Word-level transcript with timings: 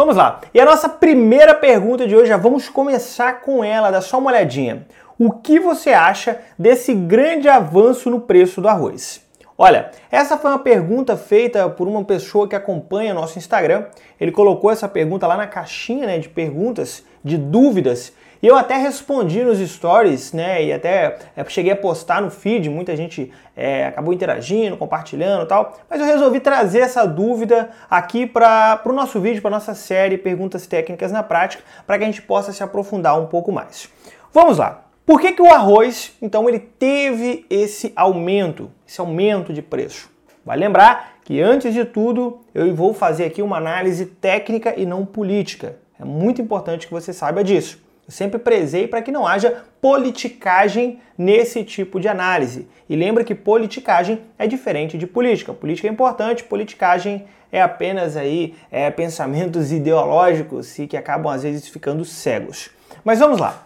Vamos 0.00 0.16
lá. 0.16 0.40
E 0.54 0.58
a 0.58 0.64
nossa 0.64 0.88
primeira 0.88 1.54
pergunta 1.54 2.06
de 2.08 2.16
hoje, 2.16 2.28
já 2.28 2.38
vamos 2.38 2.70
começar 2.70 3.42
com 3.42 3.62
ela, 3.62 3.90
dá 3.90 4.00
só 4.00 4.16
uma 4.16 4.30
olhadinha. 4.30 4.86
O 5.18 5.30
que 5.30 5.60
você 5.60 5.90
acha 5.90 6.40
desse 6.58 6.94
grande 6.94 7.50
avanço 7.50 8.08
no 8.08 8.18
preço 8.18 8.62
do 8.62 8.68
arroz? 8.68 9.20
Olha, 9.58 9.90
essa 10.10 10.38
foi 10.38 10.52
uma 10.52 10.58
pergunta 10.58 11.18
feita 11.18 11.68
por 11.68 11.86
uma 11.86 12.02
pessoa 12.02 12.48
que 12.48 12.56
acompanha 12.56 13.12
nosso 13.12 13.36
Instagram. 13.38 13.88
Ele 14.18 14.32
colocou 14.32 14.70
essa 14.70 14.88
pergunta 14.88 15.26
lá 15.26 15.36
na 15.36 15.46
caixinha 15.46 16.06
né, 16.06 16.18
de 16.18 16.30
perguntas, 16.30 17.04
de 17.22 17.36
dúvidas, 17.36 18.14
e 18.42 18.46
eu 18.46 18.56
até 18.56 18.76
respondi 18.76 19.44
nos 19.44 19.58
stories, 19.58 20.32
né? 20.32 20.64
E 20.64 20.72
até 20.72 21.18
é, 21.36 21.44
cheguei 21.46 21.72
a 21.72 21.76
postar 21.76 22.22
no 22.22 22.30
feed, 22.30 22.70
muita 22.70 22.96
gente 22.96 23.30
é, 23.54 23.86
acabou 23.86 24.14
interagindo, 24.14 24.76
compartilhando 24.78 25.44
e 25.44 25.46
tal. 25.46 25.78
Mas 25.88 26.00
eu 26.00 26.06
resolvi 26.06 26.40
trazer 26.40 26.80
essa 26.80 27.04
dúvida 27.06 27.70
aqui 27.90 28.26
para 28.26 28.80
o 28.86 28.92
nosso 28.92 29.20
vídeo, 29.20 29.42
para 29.42 29.50
nossa 29.50 29.74
série 29.74 30.16
Perguntas 30.16 30.66
Técnicas 30.66 31.12
na 31.12 31.22
Prática, 31.22 31.62
para 31.86 31.98
que 31.98 32.04
a 32.04 32.06
gente 32.06 32.22
possa 32.22 32.52
se 32.52 32.62
aprofundar 32.62 33.20
um 33.20 33.26
pouco 33.26 33.52
mais. 33.52 33.90
Vamos 34.32 34.56
lá. 34.56 34.86
Por 35.04 35.20
que, 35.20 35.32
que 35.32 35.42
o 35.42 35.52
arroz, 35.52 36.16
então, 36.22 36.48
ele 36.48 36.60
teve 36.60 37.44
esse 37.50 37.92
aumento, 37.96 38.70
esse 38.86 39.00
aumento 39.00 39.52
de 39.52 39.60
preço? 39.60 40.08
Vai 40.46 40.56
lembrar 40.56 41.14
que 41.24 41.40
antes 41.40 41.74
de 41.74 41.84
tudo 41.84 42.40
eu 42.54 42.74
vou 42.74 42.94
fazer 42.94 43.24
aqui 43.24 43.42
uma 43.42 43.56
análise 43.56 44.06
técnica 44.06 44.72
e 44.78 44.86
não 44.86 45.04
política. 45.04 45.76
É 45.98 46.04
muito 46.04 46.40
importante 46.40 46.86
que 46.86 46.92
você 46.92 47.12
saiba 47.12 47.44
disso. 47.44 47.89
Sempre 48.10 48.38
prezei 48.38 48.86
para 48.86 49.00
que 49.00 49.12
não 49.12 49.26
haja 49.26 49.64
politicagem 49.80 51.00
nesse 51.16 51.64
tipo 51.64 52.00
de 52.00 52.08
análise. 52.08 52.68
E 52.88 52.96
lembra 52.96 53.24
que 53.24 53.34
politicagem 53.34 54.20
é 54.38 54.46
diferente 54.46 54.98
de 54.98 55.06
política. 55.06 55.54
Política 55.54 55.88
é 55.88 55.90
importante, 55.90 56.44
politicagem 56.44 57.24
é 57.52 57.62
apenas 57.62 58.16
aí 58.16 58.54
é, 58.70 58.90
pensamentos 58.90 59.70
ideológicos 59.72 60.78
e 60.78 60.86
que 60.86 60.96
acabam 60.96 61.32
às 61.32 61.42
vezes 61.42 61.68
ficando 61.68 62.04
cegos. 62.04 62.70
Mas 63.04 63.18
vamos 63.18 63.38
lá. 63.38 63.64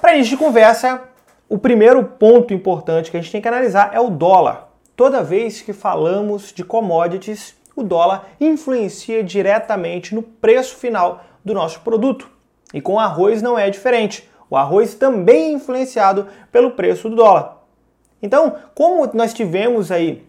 Para 0.00 0.14
início 0.14 0.36
de 0.36 0.42
conversa, 0.42 1.02
o 1.48 1.56
primeiro 1.56 2.02
ponto 2.02 2.52
importante 2.52 3.10
que 3.10 3.16
a 3.16 3.20
gente 3.20 3.32
tem 3.32 3.40
que 3.40 3.48
analisar 3.48 3.90
é 3.94 4.00
o 4.00 4.10
dólar. 4.10 4.68
Toda 4.96 5.22
vez 5.22 5.60
que 5.60 5.72
falamos 5.72 6.52
de 6.52 6.64
commodities, 6.64 7.54
o 7.76 7.82
dólar 7.82 8.30
influencia 8.40 9.22
diretamente 9.22 10.14
no 10.14 10.22
preço 10.22 10.76
final 10.76 11.22
do 11.44 11.54
nosso 11.54 11.80
produto. 11.80 12.35
E 12.72 12.80
com 12.80 12.98
arroz 12.98 13.42
não 13.42 13.58
é 13.58 13.70
diferente. 13.70 14.28
O 14.48 14.56
arroz 14.56 14.94
também 14.94 15.44
é 15.44 15.52
influenciado 15.52 16.26
pelo 16.52 16.72
preço 16.72 17.08
do 17.08 17.16
dólar. 17.16 17.58
Então, 18.22 18.56
como 18.74 19.08
nós 19.14 19.34
tivemos 19.34 19.90
aí 19.90 20.26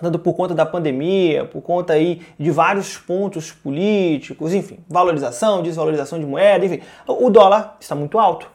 tanto 0.00 0.18
por 0.18 0.34
conta 0.34 0.54
da 0.54 0.66
pandemia, 0.66 1.44
por 1.44 1.62
conta 1.62 1.92
aí 1.92 2.20
de 2.38 2.50
vários 2.50 2.98
pontos 2.98 3.52
políticos, 3.52 4.52
enfim, 4.52 4.78
valorização, 4.88 5.62
desvalorização 5.62 6.18
de 6.18 6.26
moeda, 6.26 6.66
enfim, 6.66 6.80
o 7.06 7.30
dólar 7.30 7.76
está 7.80 7.94
muito 7.94 8.18
alto. 8.18 8.50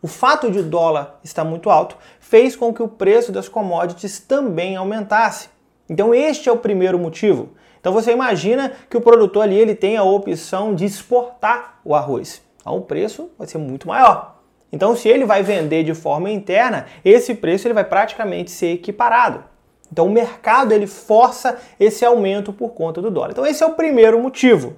O 0.00 0.06
fato 0.06 0.50
de 0.50 0.58
o 0.58 0.62
dólar 0.62 1.18
estar 1.24 1.44
muito 1.44 1.70
alto 1.70 1.96
fez 2.20 2.54
com 2.54 2.72
que 2.72 2.82
o 2.82 2.88
preço 2.88 3.32
das 3.32 3.48
commodities 3.48 4.20
também 4.20 4.76
aumentasse. 4.76 5.48
Então 5.88 6.14
este 6.14 6.48
é 6.48 6.52
o 6.52 6.58
primeiro 6.58 6.98
motivo. 6.98 7.50
Então 7.80 7.92
você 7.92 8.12
imagina 8.12 8.72
que 8.88 8.96
o 8.96 9.00
produtor 9.00 9.44
ali 9.44 9.58
ele 9.58 9.74
tem 9.74 9.96
a 9.96 10.04
opção 10.04 10.74
de 10.74 10.84
exportar 10.84 11.80
o 11.84 11.94
arroz. 11.94 12.43
Então 12.64 12.78
o 12.78 12.80
preço 12.80 13.30
vai 13.38 13.46
ser 13.46 13.58
muito 13.58 13.86
maior. 13.86 14.40
Então 14.72 14.96
se 14.96 15.06
ele 15.06 15.26
vai 15.26 15.42
vender 15.42 15.84
de 15.84 15.92
forma 15.94 16.30
interna, 16.30 16.86
esse 17.04 17.34
preço 17.34 17.66
ele 17.66 17.74
vai 17.74 17.84
praticamente 17.84 18.50
ser 18.50 18.68
equiparado. 18.68 19.44
Então 19.92 20.06
o 20.06 20.10
mercado 20.10 20.72
ele 20.72 20.86
força 20.86 21.58
esse 21.78 22.06
aumento 22.06 22.54
por 22.54 22.70
conta 22.70 23.02
do 23.02 23.10
dólar. 23.10 23.32
Então 23.32 23.46
esse 23.46 23.62
é 23.62 23.66
o 23.66 23.74
primeiro 23.74 24.18
motivo. 24.18 24.76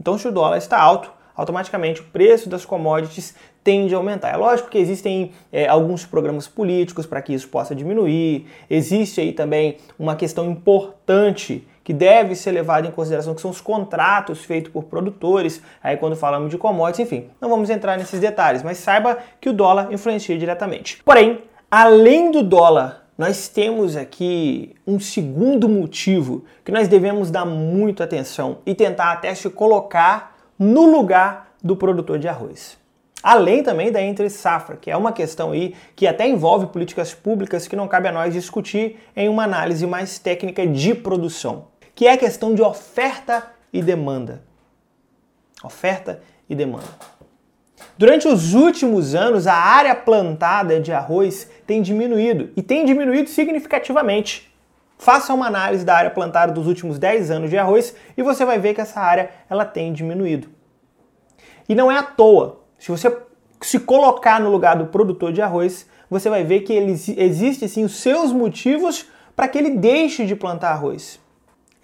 Então 0.00 0.16
se 0.16 0.26
o 0.26 0.32
dólar 0.32 0.56
está 0.56 0.80
alto, 0.80 1.12
automaticamente 1.36 2.00
o 2.00 2.04
preço 2.04 2.48
das 2.48 2.64
commodities 2.64 3.34
tende 3.62 3.94
a 3.94 3.98
aumentar. 3.98 4.30
É 4.30 4.36
lógico 4.36 4.70
que 4.70 4.78
existem 4.78 5.32
é, 5.52 5.68
alguns 5.68 6.06
programas 6.06 6.48
políticos 6.48 7.04
para 7.04 7.20
que 7.20 7.34
isso 7.34 7.48
possa 7.48 7.74
diminuir, 7.74 8.46
existe 8.70 9.20
aí 9.20 9.32
também 9.34 9.76
uma 9.98 10.16
questão 10.16 10.50
importante 10.50 11.68
que 11.88 11.94
deve 11.94 12.34
ser 12.34 12.50
levada 12.50 12.86
em 12.86 12.90
consideração, 12.90 13.34
que 13.34 13.40
são 13.40 13.50
os 13.50 13.62
contratos 13.62 14.44
feitos 14.44 14.70
por 14.70 14.84
produtores, 14.84 15.62
aí 15.82 15.96
quando 15.96 16.14
falamos 16.14 16.50
de 16.50 16.58
commodities, 16.58 17.06
enfim, 17.06 17.30
não 17.40 17.48
vamos 17.48 17.70
entrar 17.70 17.96
nesses 17.96 18.20
detalhes, 18.20 18.62
mas 18.62 18.76
saiba 18.76 19.16
que 19.40 19.48
o 19.48 19.54
dólar 19.54 19.90
influencia 19.90 20.36
diretamente. 20.36 21.02
Porém, 21.02 21.44
além 21.70 22.30
do 22.30 22.42
dólar 22.42 23.06
nós 23.16 23.48
temos 23.48 23.96
aqui 23.96 24.76
um 24.86 25.00
segundo 25.00 25.66
motivo 25.66 26.44
que 26.62 26.70
nós 26.70 26.88
devemos 26.88 27.30
dar 27.30 27.46
muito 27.46 28.02
atenção 28.02 28.58
e 28.66 28.74
tentar 28.74 29.10
até 29.10 29.34
se 29.34 29.48
colocar 29.48 30.36
no 30.58 30.84
lugar 30.84 31.54
do 31.64 31.74
produtor 31.74 32.18
de 32.18 32.28
arroz. 32.28 32.76
Além 33.22 33.62
também 33.62 33.90
da 33.90 34.02
entre 34.02 34.28
safra, 34.28 34.76
que 34.76 34.90
é 34.90 34.96
uma 34.96 35.10
questão 35.10 35.52
aí 35.52 35.74
que 35.96 36.06
até 36.06 36.28
envolve 36.28 36.66
políticas 36.66 37.14
públicas 37.14 37.66
que 37.66 37.74
não 37.74 37.88
cabe 37.88 38.08
a 38.08 38.12
nós 38.12 38.34
discutir 38.34 38.98
em 39.16 39.28
uma 39.28 39.44
análise 39.44 39.86
mais 39.86 40.18
técnica 40.18 40.66
de 40.66 40.94
produção, 40.94 41.64
que 41.98 42.06
é 42.06 42.12
a 42.12 42.16
questão 42.16 42.54
de 42.54 42.62
oferta 42.62 43.50
e 43.72 43.82
demanda. 43.82 44.44
Oferta 45.64 46.22
e 46.48 46.54
demanda. 46.54 46.86
Durante 47.98 48.28
os 48.28 48.54
últimos 48.54 49.16
anos, 49.16 49.48
a 49.48 49.54
área 49.56 49.96
plantada 49.96 50.78
de 50.78 50.92
arroz 50.92 51.50
tem 51.66 51.82
diminuído 51.82 52.50
e 52.56 52.62
tem 52.62 52.84
diminuído 52.84 53.28
significativamente. 53.28 54.48
Faça 54.96 55.34
uma 55.34 55.48
análise 55.48 55.84
da 55.84 55.96
área 55.96 56.10
plantada 56.12 56.52
dos 56.52 56.68
últimos 56.68 57.00
10 57.00 57.32
anos 57.32 57.50
de 57.50 57.58
arroz 57.58 57.92
e 58.16 58.22
você 58.22 58.44
vai 58.44 58.60
ver 58.60 58.74
que 58.74 58.80
essa 58.80 59.00
área 59.00 59.30
ela 59.50 59.64
tem 59.64 59.92
diminuído. 59.92 60.48
E 61.68 61.74
não 61.74 61.90
é 61.90 61.98
à 61.98 62.04
toa. 62.04 62.60
Se 62.78 62.92
você 62.92 63.12
se 63.60 63.80
colocar 63.80 64.40
no 64.40 64.52
lugar 64.52 64.76
do 64.76 64.86
produtor 64.86 65.32
de 65.32 65.42
arroz, 65.42 65.84
você 66.08 66.30
vai 66.30 66.44
ver 66.44 66.60
que 66.60 66.72
ele, 66.72 66.92
existe 66.92 67.68
sim 67.68 67.82
os 67.82 67.96
seus 67.96 68.30
motivos 68.30 69.06
para 69.34 69.48
que 69.48 69.58
ele 69.58 69.70
deixe 69.70 70.24
de 70.24 70.36
plantar 70.36 70.70
arroz. 70.70 71.18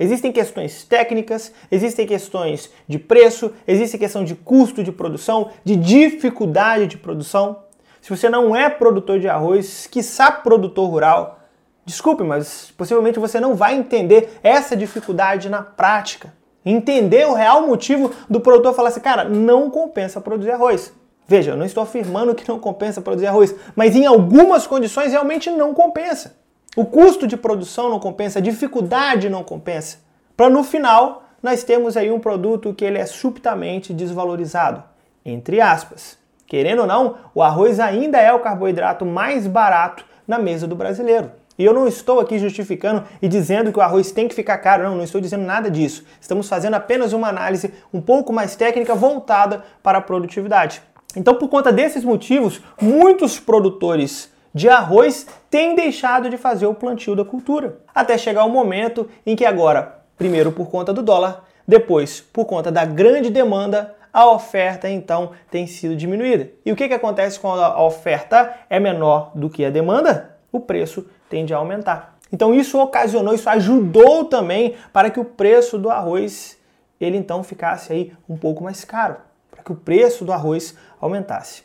Existem 0.04 0.30
questões 0.30 0.84
técnicas, 0.84 1.52
existem 1.70 2.06
questões 2.06 2.70
de 2.86 2.98
preço, 2.98 3.52
existe 3.66 3.98
questão 3.98 4.24
de 4.24 4.34
custo 4.34 4.84
de 4.84 4.92
produção, 4.92 5.50
de 5.64 5.76
dificuldade 5.76 6.86
de 6.86 6.96
produção. 6.96 7.64
Se 8.00 8.10
você 8.10 8.28
não 8.28 8.54
é 8.54 8.68
produtor 8.68 9.18
de 9.18 9.28
arroz, 9.28 9.86
quiçá 9.86 10.30
produtor 10.30 10.88
rural, 10.88 11.40
Desculpe, 11.86 12.24
mas 12.24 12.72
possivelmente 12.76 13.18
você 13.18 13.38
não 13.38 13.54
vai 13.54 13.74
entender 13.74 14.38
essa 14.42 14.74
dificuldade 14.74 15.50
na 15.50 15.62
prática. 15.62 16.32
Entender 16.64 17.26
o 17.26 17.34
real 17.34 17.66
motivo 17.66 18.10
do 18.28 18.40
produtor 18.40 18.74
falar 18.74 18.88
assim, 18.88 19.00
cara, 19.00 19.24
não 19.24 19.68
compensa 19.68 20.20
produzir 20.20 20.52
arroz. 20.52 20.94
Veja, 21.28 21.52
eu 21.52 21.56
não 21.56 21.66
estou 21.66 21.82
afirmando 21.82 22.34
que 22.34 22.48
não 22.48 22.58
compensa 22.58 23.02
produzir 23.02 23.26
arroz, 23.26 23.54
mas 23.76 23.94
em 23.94 24.06
algumas 24.06 24.66
condições 24.66 25.12
realmente 25.12 25.50
não 25.50 25.74
compensa. 25.74 26.36
O 26.76 26.84
custo 26.84 27.26
de 27.26 27.36
produção 27.36 27.88
não 27.88 28.00
compensa, 28.00 28.40
a 28.40 28.42
dificuldade 28.42 29.28
não 29.28 29.44
compensa. 29.44 29.98
Para 30.36 30.50
no 30.50 30.64
final 30.64 31.22
nós 31.40 31.62
temos 31.62 31.96
aí 31.96 32.10
um 32.10 32.18
produto 32.18 32.74
que 32.74 32.84
ele 32.84 32.98
é 32.98 33.06
subitamente 33.06 33.92
desvalorizado, 33.92 34.82
entre 35.24 35.60
aspas. 35.60 36.18
Querendo 36.46 36.80
ou 36.80 36.86
não, 36.86 37.16
o 37.32 37.42
arroz 37.42 37.78
ainda 37.78 38.18
é 38.18 38.32
o 38.32 38.40
carboidrato 38.40 39.06
mais 39.06 39.46
barato 39.46 40.04
na 40.26 40.38
mesa 40.38 40.66
do 40.66 40.74
brasileiro. 40.74 41.30
E 41.56 41.64
eu 41.64 41.72
não 41.72 41.86
estou 41.86 42.18
aqui 42.18 42.38
justificando 42.38 43.04
e 43.22 43.28
dizendo 43.28 43.70
que 43.70 43.78
o 43.78 43.82
arroz 43.82 44.10
tem 44.10 44.26
que 44.26 44.34
ficar 44.34 44.58
caro, 44.58 44.82
não, 44.82 44.96
não 44.96 45.04
estou 45.04 45.20
dizendo 45.20 45.44
nada 45.44 45.70
disso. 45.70 46.04
Estamos 46.20 46.48
fazendo 46.48 46.74
apenas 46.74 47.12
uma 47.12 47.28
análise 47.28 47.72
um 47.92 48.00
pouco 48.00 48.32
mais 48.32 48.56
técnica 48.56 48.96
voltada 48.96 49.62
para 49.80 49.98
a 49.98 50.02
produtividade. 50.02 50.82
Então, 51.14 51.36
por 51.36 51.48
conta 51.48 51.72
desses 51.72 52.02
motivos, 52.02 52.60
muitos 52.80 53.38
produtores 53.38 54.33
de 54.54 54.68
arroz 54.68 55.26
têm 55.50 55.74
deixado 55.74 56.30
de 56.30 56.36
fazer 56.36 56.66
o 56.66 56.74
plantio 56.74 57.16
da 57.16 57.24
cultura. 57.24 57.78
Até 57.92 58.16
chegar 58.16 58.44
o 58.44 58.50
momento 58.50 59.10
em 59.26 59.34
que 59.34 59.44
agora, 59.44 59.98
primeiro 60.16 60.52
por 60.52 60.70
conta 60.70 60.92
do 60.92 61.02
dólar, 61.02 61.44
depois 61.66 62.20
por 62.20 62.44
conta 62.44 62.70
da 62.70 62.84
grande 62.84 63.30
demanda, 63.30 63.94
a 64.12 64.30
oferta 64.30 64.88
então 64.88 65.32
tem 65.50 65.66
sido 65.66 65.96
diminuída. 65.96 66.50
E 66.64 66.70
o 66.70 66.76
que, 66.76 66.86
que 66.86 66.94
acontece 66.94 67.40
quando 67.40 67.62
a 67.62 67.82
oferta 67.82 68.54
é 68.70 68.78
menor 68.78 69.32
do 69.34 69.50
que 69.50 69.64
a 69.64 69.70
demanda? 69.70 70.36
O 70.52 70.60
preço 70.60 71.04
tende 71.28 71.52
a 71.52 71.56
aumentar. 71.56 72.16
Então 72.32 72.54
isso 72.54 72.78
ocasionou, 72.80 73.34
isso 73.34 73.50
ajudou 73.50 74.24
também 74.24 74.76
para 74.92 75.10
que 75.10 75.18
o 75.18 75.24
preço 75.24 75.78
do 75.78 75.90
arroz 75.90 76.56
ele 77.00 77.16
então 77.16 77.42
ficasse 77.42 77.92
aí 77.92 78.12
um 78.28 78.36
pouco 78.36 78.62
mais 78.62 78.84
caro, 78.84 79.16
para 79.50 79.64
que 79.64 79.72
o 79.72 79.76
preço 79.76 80.24
do 80.24 80.32
arroz 80.32 80.76
aumentasse. 81.00 81.64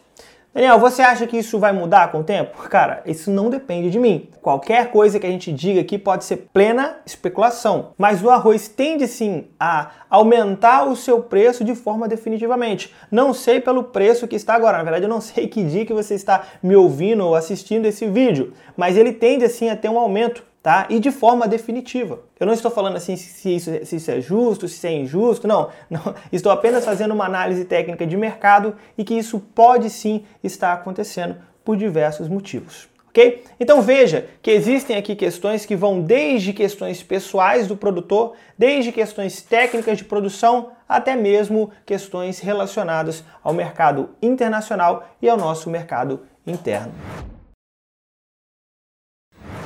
Daniel, 0.52 0.80
você 0.80 1.04
acha 1.04 1.28
que 1.28 1.38
isso 1.38 1.60
vai 1.60 1.72
mudar 1.72 2.12
com 2.12 2.22
o 2.22 2.24
tempo? 2.24 2.58
Cara, 2.70 3.04
isso 3.06 3.30
não 3.30 3.52
depende 3.52 3.92
de 3.92 4.00
mim. 4.00 4.30
Qualquer 4.42 4.90
coisa 4.90 5.20
que 5.20 5.28
a 5.28 5.30
gente 5.30 5.54
diga 5.54 5.80
aqui 5.80 5.96
pode 5.96 6.26
ser 6.26 6.50
plena 6.52 6.98
especulação. 7.06 7.92
Mas 7.96 8.24
o 8.24 8.32
arroz 8.32 8.68
tende 8.68 9.08
sim 9.08 9.48
a 9.60 9.92
aumentar 10.10 10.86
o 10.86 10.96
seu 10.96 11.22
preço 11.22 11.64
de 11.64 11.76
forma 11.76 12.08
definitivamente. 12.08 12.92
Não 13.12 13.32
sei 13.32 13.62
pelo 13.62 13.84
preço 13.84 14.28
que 14.28 14.36
está 14.36 14.56
agora. 14.56 14.80
Na 14.80 14.84
verdade, 14.84 15.06
eu 15.06 15.10
não 15.10 15.22
sei 15.22 15.48
que 15.48 15.64
dia 15.64 15.86
que 15.86 15.94
você 15.94 16.16
está 16.16 16.42
me 16.64 16.76
ouvindo 16.76 17.28
ou 17.28 17.36
assistindo 17.36 17.86
esse 17.86 18.08
vídeo. 18.08 18.52
Mas 18.76 18.98
ele 18.98 19.14
tende 19.14 19.46
assim 19.46 19.70
a 19.70 19.76
ter 19.76 19.88
um 19.90 20.00
aumento. 20.00 20.49
Tá? 20.62 20.88
E 20.90 21.00
de 21.00 21.12
forma 21.12 21.48
definitiva. 21.48 22.20
Eu 22.40 22.46
não 22.46 22.54
estou 22.54 22.70
falando 22.70 22.96
assim 22.96 23.16
se 23.16 23.56
isso, 23.56 23.72
se 23.86 23.96
isso 23.96 24.12
é 24.12 24.22
justo, 24.22 24.68
se 24.68 24.86
é 24.88 24.92
injusto, 24.92 25.48
não, 25.48 25.70
não. 25.90 26.14
Estou 26.32 26.52
apenas 26.52 26.86
fazendo 26.86 27.14
uma 27.14 27.26
análise 27.26 27.66
técnica 27.66 28.06
de 28.06 28.18
mercado 28.18 28.76
e 28.98 29.04
que 29.04 29.14
isso 29.14 29.40
pode 29.40 29.90
sim 29.90 30.26
estar 30.44 30.74
acontecendo 30.74 31.38
por 31.64 31.78
diversos 31.78 32.28
motivos. 32.28 32.88
Ok? 33.10 33.44
Então 33.60 33.82
veja 33.82 34.28
que 34.42 34.52
existem 34.52 34.96
aqui 34.96 35.16
questões 35.16 35.66
que 35.66 35.76
vão 35.76 36.00
desde 36.00 36.54
questões 36.54 37.02
pessoais 37.02 37.68
do 37.68 37.76
produtor, 37.76 38.34
desde 38.56 38.92
questões 38.92 39.42
técnicas 39.42 39.98
de 39.98 40.04
produção, 40.04 40.72
até 40.88 41.16
mesmo 41.16 41.72
questões 41.88 42.40
relacionadas 42.40 43.24
ao 43.44 43.52
mercado 43.52 44.12
internacional 44.22 45.10
e 45.20 45.28
ao 45.28 45.38
nosso 45.38 45.72
mercado 45.72 46.22
interno. 46.46 46.94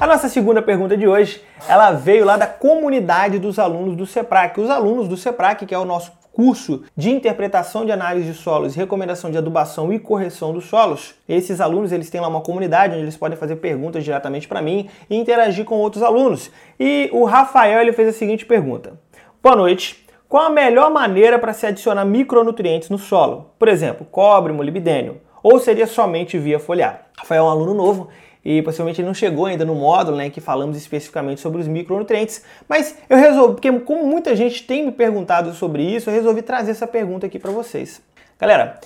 A 0.04 0.06
nossa 0.06 0.28
segunda 0.28 0.62
pergunta 0.62 0.98
de 0.98 1.08
hoje, 1.08 1.42
ela 1.66 1.94
veio 1.94 2.26
lá 2.26 2.36
da 2.36 2.46
comunidade 2.46 3.40
dos 3.40 3.58
alunos 3.58 3.96
do 3.96 4.06
CEPRAC. 4.06 4.60
Os 4.60 4.70
alunos 4.70 5.08
do 5.08 5.16
CEPRAC, 5.16 5.66
que 5.66 5.74
é 5.74 5.80
o 5.80 5.86
nosso 5.86 6.12
curso 6.34 6.84
de 6.94 7.10
interpretação 7.10 7.86
de 7.86 7.92
análise 7.94 8.30
de 8.30 8.38
solos, 8.38 8.76
recomendação 8.76 9.32
de 9.32 9.38
adubação 9.38 9.94
e 9.94 10.00
correção 10.00 10.52
dos 10.52 10.66
solos. 10.66 11.16
Esses 11.26 11.62
alunos, 11.62 11.94
eles 11.94 12.10
têm 12.10 12.20
lá 12.20 12.28
uma 12.28 12.42
comunidade 12.42 12.96
onde 12.96 13.04
eles 13.04 13.16
podem 13.16 13.38
fazer 13.38 13.56
perguntas 13.56 14.04
diretamente 14.04 14.46
para 14.46 14.62
mim 14.62 14.90
e 15.10 15.16
interagir 15.16 15.64
com 15.64 15.76
outros 15.76 16.04
alunos. 16.04 16.52
E 16.78 17.10
o 17.14 17.24
Rafael, 17.24 17.80
ele 17.80 17.94
fez 17.94 18.10
a 18.10 18.12
seguinte 18.12 18.46
pergunta: 18.46 19.00
Boa 19.42 19.56
noite. 19.56 20.06
Qual 20.28 20.44
a 20.44 20.50
melhor 20.50 20.92
maneira 20.92 21.40
para 21.40 21.54
se 21.54 21.66
adicionar 21.66 22.04
micronutrientes 22.04 22.90
no 22.90 22.98
solo? 22.98 23.52
Por 23.58 23.70
exemplo, 23.70 24.06
cobre, 24.12 24.52
molibdênio. 24.52 25.22
Ou 25.42 25.60
seria 25.60 25.88
somente 25.88 26.38
via 26.38 26.60
foliar? 26.60 27.08
Rafael 27.18 27.44
é 27.44 27.48
um 27.48 27.50
aluno 27.50 27.74
novo 27.74 28.10
e 28.46 28.62
possivelmente 28.62 29.00
ele 29.00 29.08
não 29.08 29.14
chegou 29.14 29.46
ainda 29.46 29.64
no 29.64 29.76
módulo 29.76 30.18
né, 30.18 30.30
que 30.30 30.42
falamos 30.42 30.76
especificamente 30.76 31.40
sobre 31.40 31.62
os 31.62 31.68
micronutrientes. 31.68 32.44
Mas 32.68 32.98
eu 33.10 33.18
resolvi, 33.18 33.54
porque 33.54 33.72
como 33.80 34.06
muita 34.06 34.36
gente 34.36 34.64
tem 34.64 34.86
me 34.86 34.92
perguntado 34.92 35.54
sobre 35.54 35.84
isso, 35.84 36.10
eu 36.10 36.14
resolvi 36.14 36.42
trazer 36.42 36.72
essa 36.72 36.88
pergunta 36.88 37.26
aqui 37.26 37.40
para 37.40 37.52
vocês. 37.52 38.02
Galera, 38.40 38.80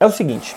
é 0.00 0.06
o 0.06 0.10
seguinte: 0.10 0.56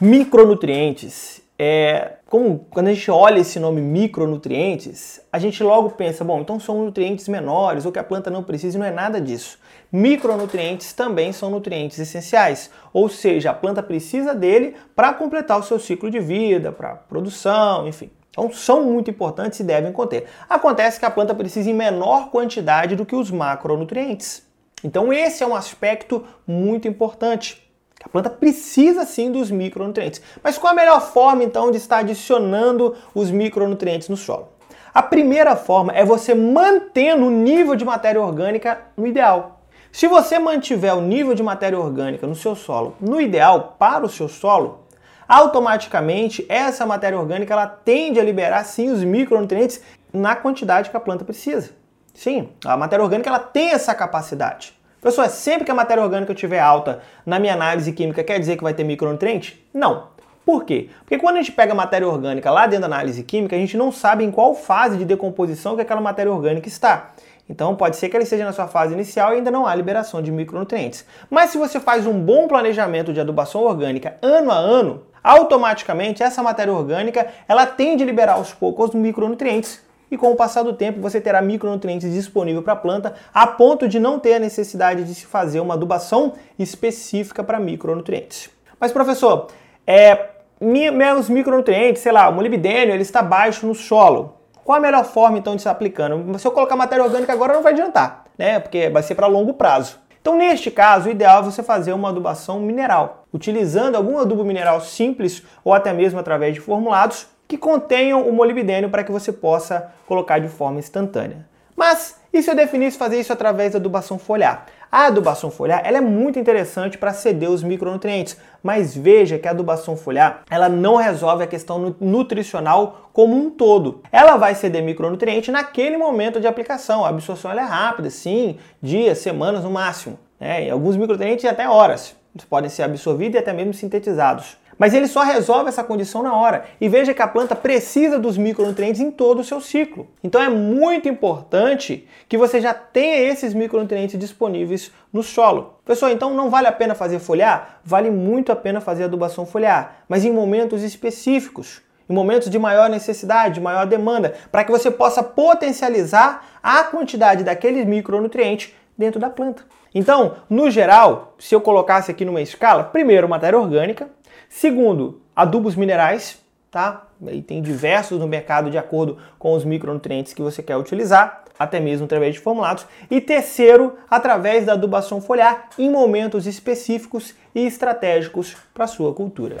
micronutrientes 0.00 1.42
é, 1.62 2.12
como 2.26 2.66
quando 2.70 2.88
a 2.88 2.94
gente 2.94 3.10
olha 3.10 3.38
esse 3.38 3.60
nome 3.60 3.82
micronutrientes, 3.82 5.20
a 5.30 5.38
gente 5.38 5.62
logo 5.62 5.90
pensa, 5.90 6.24
bom, 6.24 6.40
então 6.40 6.58
são 6.58 6.86
nutrientes 6.86 7.28
menores 7.28 7.84
ou 7.84 7.92
que 7.92 7.98
a 7.98 8.02
planta 8.02 8.30
não 8.30 8.42
precisa, 8.42 8.78
e 8.78 8.80
não 8.80 8.86
é 8.86 8.90
nada 8.90 9.20
disso. 9.20 9.58
Micronutrientes 9.92 10.94
também 10.94 11.34
são 11.34 11.50
nutrientes 11.50 11.98
essenciais, 11.98 12.70
ou 12.94 13.10
seja, 13.10 13.50
a 13.50 13.52
planta 13.52 13.82
precisa 13.82 14.34
dele 14.34 14.74
para 14.96 15.12
completar 15.12 15.60
o 15.60 15.62
seu 15.62 15.78
ciclo 15.78 16.10
de 16.10 16.18
vida, 16.18 16.72
para 16.72 16.94
produção, 16.94 17.86
enfim. 17.86 18.10
Então 18.30 18.50
são 18.50 18.82
muito 18.82 19.10
importantes 19.10 19.60
e 19.60 19.64
devem 19.64 19.92
conter. 19.92 20.28
Acontece 20.48 20.98
que 20.98 21.04
a 21.04 21.10
planta 21.10 21.34
precisa 21.34 21.68
em 21.68 21.74
menor 21.74 22.30
quantidade 22.30 22.96
do 22.96 23.04
que 23.04 23.14
os 23.14 23.30
macronutrientes. 23.30 24.42
Então 24.82 25.12
esse 25.12 25.42
é 25.42 25.46
um 25.46 25.54
aspecto 25.54 26.24
muito 26.46 26.88
importante. 26.88 27.69
A 28.04 28.08
planta 28.08 28.30
precisa 28.30 29.04
sim 29.04 29.30
dos 29.30 29.50
micronutrientes. 29.50 30.22
Mas 30.42 30.56
qual 30.56 30.72
a 30.72 30.76
melhor 30.76 31.00
forma 31.00 31.44
então 31.44 31.70
de 31.70 31.76
estar 31.76 31.98
adicionando 31.98 32.96
os 33.14 33.30
micronutrientes 33.30 34.08
no 34.08 34.16
solo? 34.16 34.48
A 34.92 35.02
primeira 35.02 35.54
forma 35.54 35.92
é 35.92 36.04
você 36.04 36.34
mantendo 36.34 37.26
o 37.26 37.30
nível 37.30 37.76
de 37.76 37.84
matéria 37.84 38.20
orgânica 38.20 38.80
no 38.96 39.06
ideal. 39.06 39.60
Se 39.92 40.06
você 40.06 40.38
mantiver 40.38 40.96
o 40.96 41.00
nível 41.00 41.34
de 41.34 41.42
matéria 41.42 41.78
orgânica 41.78 42.26
no 42.26 42.34
seu 42.34 42.54
solo 42.54 42.96
no 43.00 43.20
ideal 43.20 43.76
para 43.78 44.04
o 44.04 44.08
seu 44.08 44.28
solo, 44.28 44.86
automaticamente 45.28 46.44
essa 46.48 46.86
matéria 46.86 47.18
orgânica 47.18 47.52
ela 47.52 47.66
tende 47.66 48.18
a 48.18 48.24
liberar 48.24 48.64
sim 48.64 48.90
os 48.90 49.04
micronutrientes 49.04 49.80
na 50.12 50.34
quantidade 50.34 50.90
que 50.90 50.96
a 50.96 51.00
planta 51.00 51.24
precisa. 51.24 51.70
Sim, 52.14 52.48
a 52.64 52.76
matéria 52.76 53.04
orgânica 53.04 53.28
ela 53.28 53.38
tem 53.38 53.70
essa 53.70 53.94
capacidade. 53.94 54.79
Pessoal, 55.00 55.30
sempre 55.30 55.64
que 55.64 55.70
a 55.70 55.74
matéria 55.74 56.02
orgânica 56.02 56.34
estiver 56.34 56.60
alta 56.60 57.00
na 57.24 57.38
minha 57.38 57.54
análise 57.54 57.90
química, 57.90 58.22
quer 58.22 58.38
dizer 58.38 58.58
que 58.58 58.62
vai 58.62 58.74
ter 58.74 58.84
micronutriente? 58.84 59.66
Não. 59.72 60.08
Por 60.44 60.64
quê? 60.64 60.90
Porque 61.00 61.16
quando 61.16 61.36
a 61.36 61.38
gente 61.38 61.52
pega 61.52 61.72
a 61.72 61.74
matéria 61.74 62.06
orgânica 62.06 62.50
lá 62.50 62.66
dentro 62.66 62.82
da 62.82 62.94
análise 62.94 63.22
química, 63.22 63.56
a 63.56 63.58
gente 63.58 63.78
não 63.78 63.90
sabe 63.90 64.24
em 64.24 64.30
qual 64.30 64.54
fase 64.54 64.98
de 64.98 65.06
decomposição 65.06 65.74
que 65.74 65.80
aquela 65.80 66.02
matéria 66.02 66.30
orgânica 66.30 66.68
está. 66.68 67.12
Então 67.48 67.74
pode 67.74 67.96
ser 67.96 68.10
que 68.10 68.16
ela 68.16 68.22
esteja 68.22 68.44
na 68.44 68.52
sua 68.52 68.68
fase 68.68 68.92
inicial 68.92 69.32
e 69.32 69.36
ainda 69.36 69.50
não 69.50 69.66
há 69.66 69.74
liberação 69.74 70.20
de 70.20 70.30
micronutrientes. 70.30 71.06
Mas 71.30 71.48
se 71.48 71.56
você 71.56 71.80
faz 71.80 72.06
um 72.06 72.20
bom 72.20 72.46
planejamento 72.46 73.10
de 73.10 73.20
adubação 73.20 73.62
orgânica 73.62 74.18
ano 74.20 74.50
a 74.50 74.56
ano, 74.56 75.02
automaticamente 75.24 76.22
essa 76.22 76.42
matéria 76.42 76.74
orgânica 76.74 77.26
ela 77.48 77.64
tende 77.64 78.02
a 78.02 78.06
liberar 78.06 78.34
aos 78.34 78.52
poucos 78.52 78.90
os 78.90 78.94
micronutrientes 78.94 79.80
e 80.10 80.16
com 80.16 80.30
o 80.30 80.36
passar 80.36 80.62
do 80.62 80.72
tempo 80.72 81.00
você 81.00 81.20
terá 81.20 81.40
micronutrientes 81.40 82.12
disponíveis 82.12 82.64
para 82.64 82.72
a 82.72 82.76
planta 82.76 83.14
a 83.32 83.46
ponto 83.46 83.86
de 83.86 83.98
não 83.98 84.18
ter 84.18 84.34
a 84.34 84.38
necessidade 84.38 85.04
de 85.04 85.14
se 85.14 85.26
fazer 85.26 85.60
uma 85.60 85.74
adubação 85.74 86.34
específica 86.58 87.44
para 87.44 87.60
micronutrientes. 87.60 88.50
Mas 88.78 88.92
professor, 88.92 89.48
é, 89.86 90.30
meus 90.60 91.28
micronutrientes, 91.28 92.02
sei 92.02 92.12
lá, 92.12 92.28
o 92.28 92.32
molibdênio, 92.32 92.94
ele 92.94 93.02
está 93.02 93.22
baixo 93.22 93.66
no 93.66 93.74
solo. 93.74 94.36
Qual 94.64 94.76
a 94.76 94.80
melhor 94.80 95.04
forma 95.04 95.38
então 95.38 95.56
de 95.56 95.62
se 95.62 95.68
aplicando? 95.68 96.38
Se 96.38 96.46
eu 96.46 96.52
colocar 96.52 96.76
matéria 96.76 97.04
orgânica 97.04 97.32
agora 97.32 97.54
não 97.54 97.62
vai 97.62 97.72
adiantar, 97.72 98.24
né? 98.36 98.60
Porque 98.60 98.88
vai 98.88 99.02
ser 99.02 99.14
para 99.14 99.26
longo 99.26 99.54
prazo. 99.54 99.98
Então, 100.20 100.36
neste 100.36 100.70
caso, 100.70 101.08
o 101.08 101.10
ideal 101.10 101.40
é 101.40 101.44
você 101.44 101.62
fazer 101.62 101.94
uma 101.94 102.10
adubação 102.10 102.60
mineral, 102.60 103.24
utilizando 103.32 103.96
algum 103.96 104.18
adubo 104.18 104.44
mineral 104.44 104.80
simples 104.82 105.42
ou 105.64 105.72
até 105.72 105.94
mesmo 105.94 106.20
através 106.20 106.52
de 106.52 106.60
formulados 106.60 107.26
que 107.50 107.58
contenham 107.58 108.22
o 108.28 108.32
molibdênio 108.32 108.88
para 108.88 109.02
que 109.02 109.10
você 109.10 109.32
possa 109.32 109.92
colocar 110.06 110.38
de 110.38 110.48
forma 110.48 110.78
instantânea. 110.78 111.44
Mas 111.74 112.20
e 112.32 112.40
se 112.40 112.48
eu 112.48 112.54
definisse 112.54 112.96
fazer 112.96 113.18
isso 113.18 113.32
através 113.32 113.72
da 113.72 113.78
adubação 113.78 114.20
foliar? 114.20 114.66
A 114.92 115.06
adubação 115.06 115.50
foliar 115.50 115.82
ela 115.84 115.98
é 115.98 116.00
muito 116.00 116.38
interessante 116.38 116.96
para 116.96 117.12
ceder 117.12 117.50
os 117.50 117.64
micronutrientes, 117.64 118.36
mas 118.62 118.96
veja 118.96 119.36
que 119.36 119.48
a 119.48 119.50
adubação 119.50 119.96
foliar 119.96 120.44
ela 120.48 120.68
não 120.68 120.94
resolve 120.94 121.42
a 121.42 121.46
questão 121.46 121.96
nutricional 122.00 123.10
como 123.12 123.36
um 123.36 123.50
todo. 123.50 124.00
Ela 124.12 124.36
vai 124.36 124.54
ceder 124.54 124.84
micronutriente 124.84 125.50
naquele 125.50 125.96
momento 125.96 126.40
de 126.40 126.46
aplicação. 126.46 127.04
A 127.04 127.08
absorção 127.08 127.50
é 127.50 127.60
rápida, 127.60 128.10
sim, 128.10 128.58
dias, 128.80 129.18
semanas 129.18 129.64
no 129.64 129.70
máximo. 129.72 130.16
Né? 130.38 130.66
E 130.66 130.70
alguns 130.70 130.96
micronutrientes 130.96 131.44
até 131.44 131.68
horas. 131.68 132.14
Podem 132.48 132.70
ser 132.70 132.84
absorvidos 132.84 133.34
e 133.34 133.38
até 133.38 133.52
mesmo 133.52 133.74
sintetizados. 133.74 134.56
Mas 134.80 134.94
ele 134.94 135.06
só 135.06 135.20
resolve 135.20 135.68
essa 135.68 135.84
condição 135.84 136.22
na 136.22 136.34
hora. 136.34 136.64
E 136.80 136.88
veja 136.88 137.12
que 137.12 137.20
a 137.20 137.28
planta 137.28 137.54
precisa 137.54 138.18
dos 138.18 138.38
micronutrientes 138.38 138.98
em 138.98 139.10
todo 139.10 139.40
o 139.40 139.44
seu 139.44 139.60
ciclo. 139.60 140.08
Então 140.24 140.40
é 140.40 140.48
muito 140.48 141.06
importante 141.06 142.08
que 142.26 142.38
você 142.38 142.62
já 142.62 142.72
tenha 142.72 143.30
esses 143.30 143.52
micronutrientes 143.52 144.18
disponíveis 144.18 144.90
no 145.12 145.22
solo. 145.22 145.74
Pessoal, 145.84 146.10
então 146.10 146.32
não 146.32 146.48
vale 146.48 146.66
a 146.66 146.72
pena 146.72 146.94
fazer 146.94 147.18
foliar? 147.18 147.80
Vale 147.84 148.10
muito 148.10 148.50
a 148.52 148.56
pena 148.56 148.80
fazer 148.80 149.04
adubação 149.04 149.44
foliar, 149.44 150.04
mas 150.08 150.24
em 150.24 150.32
momentos 150.32 150.82
específicos 150.82 151.82
em 152.08 152.12
momentos 152.12 152.50
de 152.50 152.58
maior 152.58 152.90
necessidade, 152.90 153.54
de 153.54 153.60
maior 153.60 153.86
demanda, 153.86 154.34
para 154.50 154.64
que 154.64 154.72
você 154.72 154.90
possa 154.90 155.22
potencializar 155.22 156.58
a 156.60 156.82
quantidade 156.82 157.44
daqueles 157.44 157.86
micronutrientes 157.86 158.74
dentro 158.98 159.20
da 159.20 159.30
planta. 159.30 159.62
Então, 159.94 160.36
no 160.48 160.70
geral, 160.70 161.34
se 161.38 161.54
eu 161.54 161.60
colocasse 161.60 162.10
aqui 162.10 162.24
numa 162.24 162.42
escala, 162.42 162.82
primeiro 162.82 163.28
matéria 163.28 163.58
orgânica, 163.58 164.08
Segundo, 164.48 165.20
adubos 165.34 165.76
minerais, 165.76 166.40
tá? 166.70 167.06
E 167.28 167.42
tem 167.42 167.60
diversos 167.60 168.18
no 168.18 168.26
mercado 168.26 168.70
de 168.70 168.78
acordo 168.78 169.18
com 169.38 169.52
os 169.54 169.64
micronutrientes 169.64 170.32
que 170.32 170.42
você 170.42 170.62
quer 170.62 170.76
utilizar, 170.76 171.44
até 171.58 171.78
mesmo 171.78 172.06
através 172.06 172.34
de 172.34 172.40
formulados. 172.40 172.86
E 173.10 173.20
terceiro, 173.20 173.98
através 174.08 174.64
da 174.64 174.72
adubação 174.72 175.20
foliar 175.20 175.68
em 175.78 175.90
momentos 175.90 176.46
específicos 176.46 177.34
e 177.54 177.66
estratégicos 177.66 178.56
para 178.72 178.86
sua 178.86 179.12
cultura. 179.12 179.56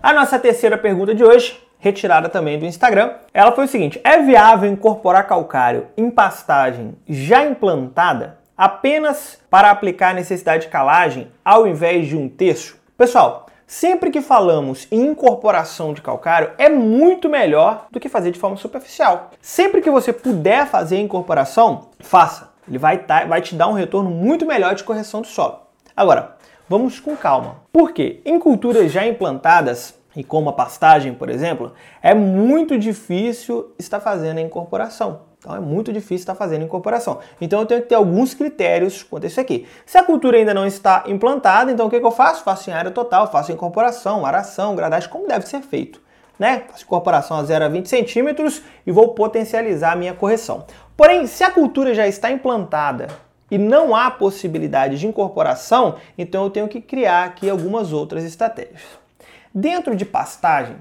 A 0.00 0.12
nossa 0.12 0.38
terceira 0.38 0.78
pergunta 0.78 1.12
de 1.12 1.24
hoje, 1.24 1.60
retirada 1.78 2.28
também 2.28 2.58
do 2.58 2.64
Instagram, 2.64 3.14
ela 3.34 3.50
foi 3.50 3.64
o 3.64 3.68
seguinte: 3.68 4.00
é 4.04 4.22
viável 4.22 4.70
incorporar 4.70 5.26
calcário 5.26 5.88
em 5.96 6.08
pastagem 6.08 6.94
já 7.08 7.44
implantada? 7.44 8.37
Apenas 8.58 9.38
para 9.48 9.70
aplicar 9.70 10.10
a 10.10 10.14
necessidade 10.14 10.64
de 10.64 10.68
calagem 10.68 11.30
ao 11.44 11.64
invés 11.64 12.08
de 12.08 12.16
um 12.16 12.28
terço? 12.28 12.76
Pessoal, 12.96 13.46
sempre 13.64 14.10
que 14.10 14.20
falamos 14.20 14.88
em 14.90 15.06
incorporação 15.06 15.94
de 15.94 16.02
calcário, 16.02 16.50
é 16.58 16.68
muito 16.68 17.28
melhor 17.28 17.86
do 17.92 18.00
que 18.00 18.08
fazer 18.08 18.32
de 18.32 18.38
forma 18.40 18.56
superficial. 18.56 19.30
Sempre 19.40 19.80
que 19.80 19.90
você 19.90 20.12
puder 20.12 20.66
fazer 20.66 20.96
a 20.96 21.00
incorporação, 21.00 21.90
faça. 22.00 22.50
Ele 22.66 22.78
vai, 22.78 22.98
tá, 22.98 23.24
vai 23.24 23.40
te 23.40 23.54
dar 23.54 23.68
um 23.68 23.72
retorno 23.72 24.10
muito 24.10 24.44
melhor 24.44 24.74
de 24.74 24.82
correção 24.82 25.22
do 25.22 25.28
solo. 25.28 25.60
Agora, 25.96 26.36
vamos 26.68 26.98
com 26.98 27.16
calma. 27.16 27.62
Por 27.72 27.92
quê? 27.92 28.20
Em 28.24 28.40
culturas 28.40 28.90
já 28.90 29.06
implantadas, 29.06 29.94
e 30.16 30.24
como 30.24 30.50
a 30.50 30.52
pastagem, 30.52 31.14
por 31.14 31.30
exemplo, 31.30 31.72
é 32.02 32.12
muito 32.12 32.76
difícil 32.76 33.72
estar 33.78 34.00
fazendo 34.00 34.38
a 34.38 34.42
incorporação. 34.42 35.27
Então 35.38 35.54
é 35.54 35.60
muito 35.60 35.92
difícil 35.92 36.16
estar 36.16 36.34
fazendo 36.34 36.64
incorporação. 36.64 37.20
Então 37.40 37.60
eu 37.60 37.66
tenho 37.66 37.82
que 37.82 37.88
ter 37.88 37.94
alguns 37.94 38.34
critérios 38.34 39.02
quanto 39.04 39.24
a 39.24 39.26
isso 39.28 39.40
aqui. 39.40 39.66
Se 39.86 39.96
a 39.96 40.02
cultura 40.02 40.36
ainda 40.36 40.52
não 40.52 40.66
está 40.66 41.04
implantada, 41.06 41.70
então 41.70 41.86
o 41.86 41.90
que, 41.90 42.00
que 42.00 42.06
eu 42.06 42.10
faço? 42.10 42.42
Faço 42.42 42.68
em 42.70 42.72
área 42.72 42.90
total, 42.90 43.30
faço 43.30 43.52
incorporação, 43.52 44.26
aração, 44.26 44.74
gradagem, 44.74 45.08
como 45.08 45.28
deve 45.28 45.46
ser 45.46 45.60
feito. 45.60 46.00
né? 46.38 46.64
Faço 46.68 46.84
incorporação 46.84 47.36
a 47.36 47.44
0 47.44 47.64
a 47.64 47.68
20 47.68 47.88
centímetros 47.88 48.62
e 48.86 48.92
vou 48.92 49.08
potencializar 49.14 49.92
a 49.92 49.96
minha 49.96 50.14
correção. 50.14 50.64
Porém, 50.96 51.26
se 51.26 51.44
a 51.44 51.50
cultura 51.50 51.94
já 51.94 52.06
está 52.06 52.30
implantada 52.30 53.08
e 53.50 53.56
não 53.58 53.94
há 53.94 54.10
possibilidade 54.10 54.98
de 54.98 55.06
incorporação, 55.06 55.96
então 56.16 56.44
eu 56.44 56.50
tenho 56.50 56.68
que 56.68 56.80
criar 56.80 57.24
aqui 57.24 57.48
algumas 57.48 57.92
outras 57.92 58.24
estratégias. 58.24 58.82
Dentro 59.54 59.96
de 59.96 60.04
pastagem, 60.04 60.76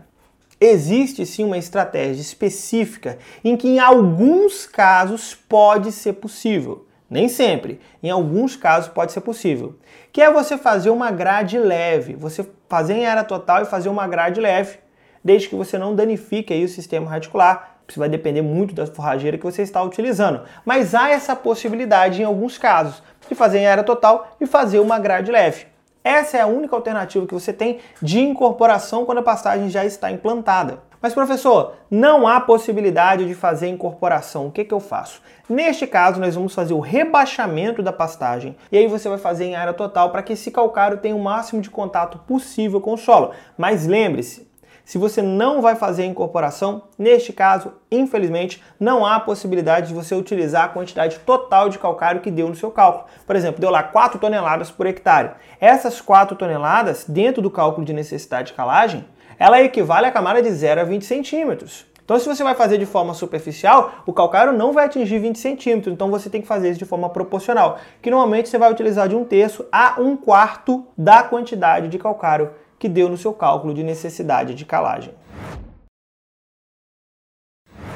existe 0.59 1.25
sim 1.25 1.43
uma 1.43 1.57
estratégia 1.57 2.21
específica 2.21 3.17
em 3.43 3.55
que 3.55 3.67
em 3.67 3.79
alguns 3.79 4.65
casos 4.65 5.35
pode 5.35 5.91
ser 5.91 6.13
possível. 6.13 6.85
Nem 7.09 7.29
sempre, 7.29 7.79
em 8.03 8.09
alguns 8.09 8.55
casos 8.55 8.89
pode 8.89 9.13
ser 9.13 9.21
possível. 9.21 9.75
Que 10.11 10.21
é 10.21 10.31
você 10.31 10.57
fazer 10.57 10.89
uma 10.89 11.09
grade 11.09 11.57
leve, 11.57 12.15
você 12.15 12.45
fazer 12.67 12.95
em 12.95 13.05
área 13.05 13.23
total 13.23 13.61
e 13.61 13.65
fazer 13.65 13.87
uma 13.87 14.07
grade 14.07 14.41
leve, 14.41 14.77
desde 15.23 15.47
que 15.47 15.55
você 15.55 15.77
não 15.77 15.95
danifique 15.95 16.53
aí 16.53 16.65
o 16.65 16.69
sistema 16.69 17.09
radicular, 17.09 17.77
isso 17.87 17.99
vai 17.99 18.09
depender 18.09 18.41
muito 18.41 18.75
da 18.75 18.85
forrageira 18.85 19.37
que 19.37 19.45
você 19.45 19.61
está 19.61 19.81
utilizando. 19.81 20.41
Mas 20.65 20.93
há 20.93 21.09
essa 21.09 21.35
possibilidade 21.35 22.21
em 22.21 22.25
alguns 22.25 22.57
casos 22.57 23.01
de 23.29 23.35
fazer 23.35 23.59
em 23.59 23.67
área 23.67 23.83
total 23.83 24.35
e 24.41 24.45
fazer 24.45 24.79
uma 24.79 24.99
grade 24.99 25.31
leve. 25.31 25.65
Essa 26.07 26.37
é 26.37 26.39
a 26.41 26.47
única 26.47 26.73
alternativa 26.73 27.27
que 27.27 27.33
você 27.33 27.51
tem 27.51 27.79
de 28.01 28.21
incorporação 28.21 29.03
quando 29.03 29.17
a 29.17 29.21
pastagem 29.21 29.69
já 29.69 29.83
está 29.83 30.09
implantada. 30.09 30.81
Mas 31.01 31.13
professor, 31.13 31.73
não 31.91 32.25
há 32.25 32.39
possibilidade 32.39 33.25
de 33.25 33.35
fazer 33.35 33.67
incorporação. 33.67 34.47
O 34.47 34.51
que, 34.51 34.63
que 34.63 34.73
eu 34.73 34.79
faço? 34.79 35.21
Neste 35.49 35.85
caso, 35.85 36.17
nós 36.17 36.33
vamos 36.33 36.55
fazer 36.55 36.73
o 36.73 36.79
rebaixamento 36.79 37.83
da 37.83 37.91
pastagem 37.91 38.55
e 38.71 38.77
aí 38.77 38.87
você 38.87 39.09
vai 39.09 39.17
fazer 39.17 39.47
em 39.47 39.55
área 39.57 39.73
total 39.73 40.09
para 40.09 40.23
que 40.23 40.31
esse 40.31 40.49
calcário 40.49 40.99
tenha 40.99 41.13
o 41.13 41.21
máximo 41.21 41.61
de 41.61 41.69
contato 41.69 42.19
possível 42.19 42.79
com 42.79 42.93
o 42.93 42.97
solo. 42.97 43.31
Mas 43.57 43.85
lembre-se, 43.85 44.49
se 44.88 44.98
você 44.98 45.22
não 45.22 45.62
vai 45.62 45.75
fazer 45.75 46.03
a 46.03 46.06
incorporação, 46.06 46.84
neste 46.98 47.34
caso, 47.34 47.74
infelizmente, 47.91 48.63
não 48.79 49.06
há 49.06 49.20
possibilidade 49.20 49.89
de 49.89 49.94
você 49.94 50.15
utilizar 50.15 50.63
a 50.63 50.70
quantidade 50.70 51.20
total 51.20 51.67
de 51.67 51.77
calcário 51.77 52.22
que 52.22 52.32
deu 52.32 52.48
no 52.48 52.56
seu 52.56 52.72
cálculo. 52.72 53.03
Por 53.25 53.36
exemplo, 53.36 53.60
deu 53.60 53.70
lá 53.70 53.84
4 53.84 54.17
toneladas 54.17 54.72
por 54.72 54.88
hectare. 54.88 55.32
Essas 55.60 56.00
4 56.00 56.38
toneladas, 56.38 57.03
dentro 57.06 57.41
do 57.41 57.51
cálculo 57.51 57.86
de 57.86 57.91
necessidade 57.91 58.48
de 58.48 58.53
calagem, 58.53 59.06
ela 59.38 59.62
equivale 59.62 60.06
à 60.06 60.12
camada 60.12 60.41
de 60.41 60.50
0 60.50 60.79
a 60.79 60.84
20 60.86 61.03
centímetros. 61.03 61.86
Então, 62.06 62.17
se 62.17 62.25
você 62.25 62.41
vai 62.41 62.56
fazer 62.56 62.77
de 62.77 62.86
forma 62.86 63.13
superficial, 63.13 63.91
o 64.06 64.13
calcário 64.13 64.53
não 64.53 64.72
vai 64.72 64.86
atingir 64.86 65.20
20 65.20 65.38
centímetros, 65.38 65.94
então 65.94 66.10
você 66.10 66.29
tem 66.29 66.41
que 66.41 66.48
fazer 66.48 66.70
isso 66.70 66.79
de 66.79 66.86
forma 66.86 67.10
proporcional, 67.10 67.77
que 68.01 68.10
normalmente 68.10 68.48
você 68.48 68.58
vai 68.58 68.72
utilizar 68.72 69.10
de 69.10 69.17
um 69.17 69.25
terço 69.25 69.65
a 69.70 70.00
um 70.00 70.15
quarto 70.15 70.88
da 70.98 71.24
quantidade 71.24 71.89
de 71.89 72.00
calcário 72.00 72.51
que 72.79 72.89
deu 72.89 73.10
no 73.10 73.17
seu 73.17 73.34
cálculo 73.34 73.74
de 73.74 73.84
necessidade 73.84 74.53
de 74.53 74.65
calagem. 74.65 75.13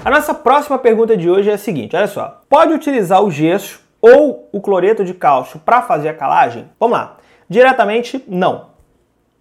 A 0.03 0.09
nossa 0.09 0.33
próxima 0.33 0.79
pergunta 0.79 1.15
de 1.15 1.29
hoje 1.29 1.49
é 1.49 1.53
a 1.53 1.57
seguinte: 1.57 1.95
olha 1.95 2.07
só, 2.07 2.41
pode 2.49 2.73
utilizar 2.73 3.23
o 3.23 3.29
gesso 3.29 3.81
ou 4.01 4.49
o 4.51 4.59
cloreto 4.59 5.05
de 5.05 5.13
cálcio 5.13 5.59
para 5.59 5.83
fazer 5.83 6.09
a 6.09 6.13
calagem? 6.13 6.69
Vamos 6.79 6.97
lá. 6.97 7.17
Diretamente, 7.47 8.23
não. 8.27 8.71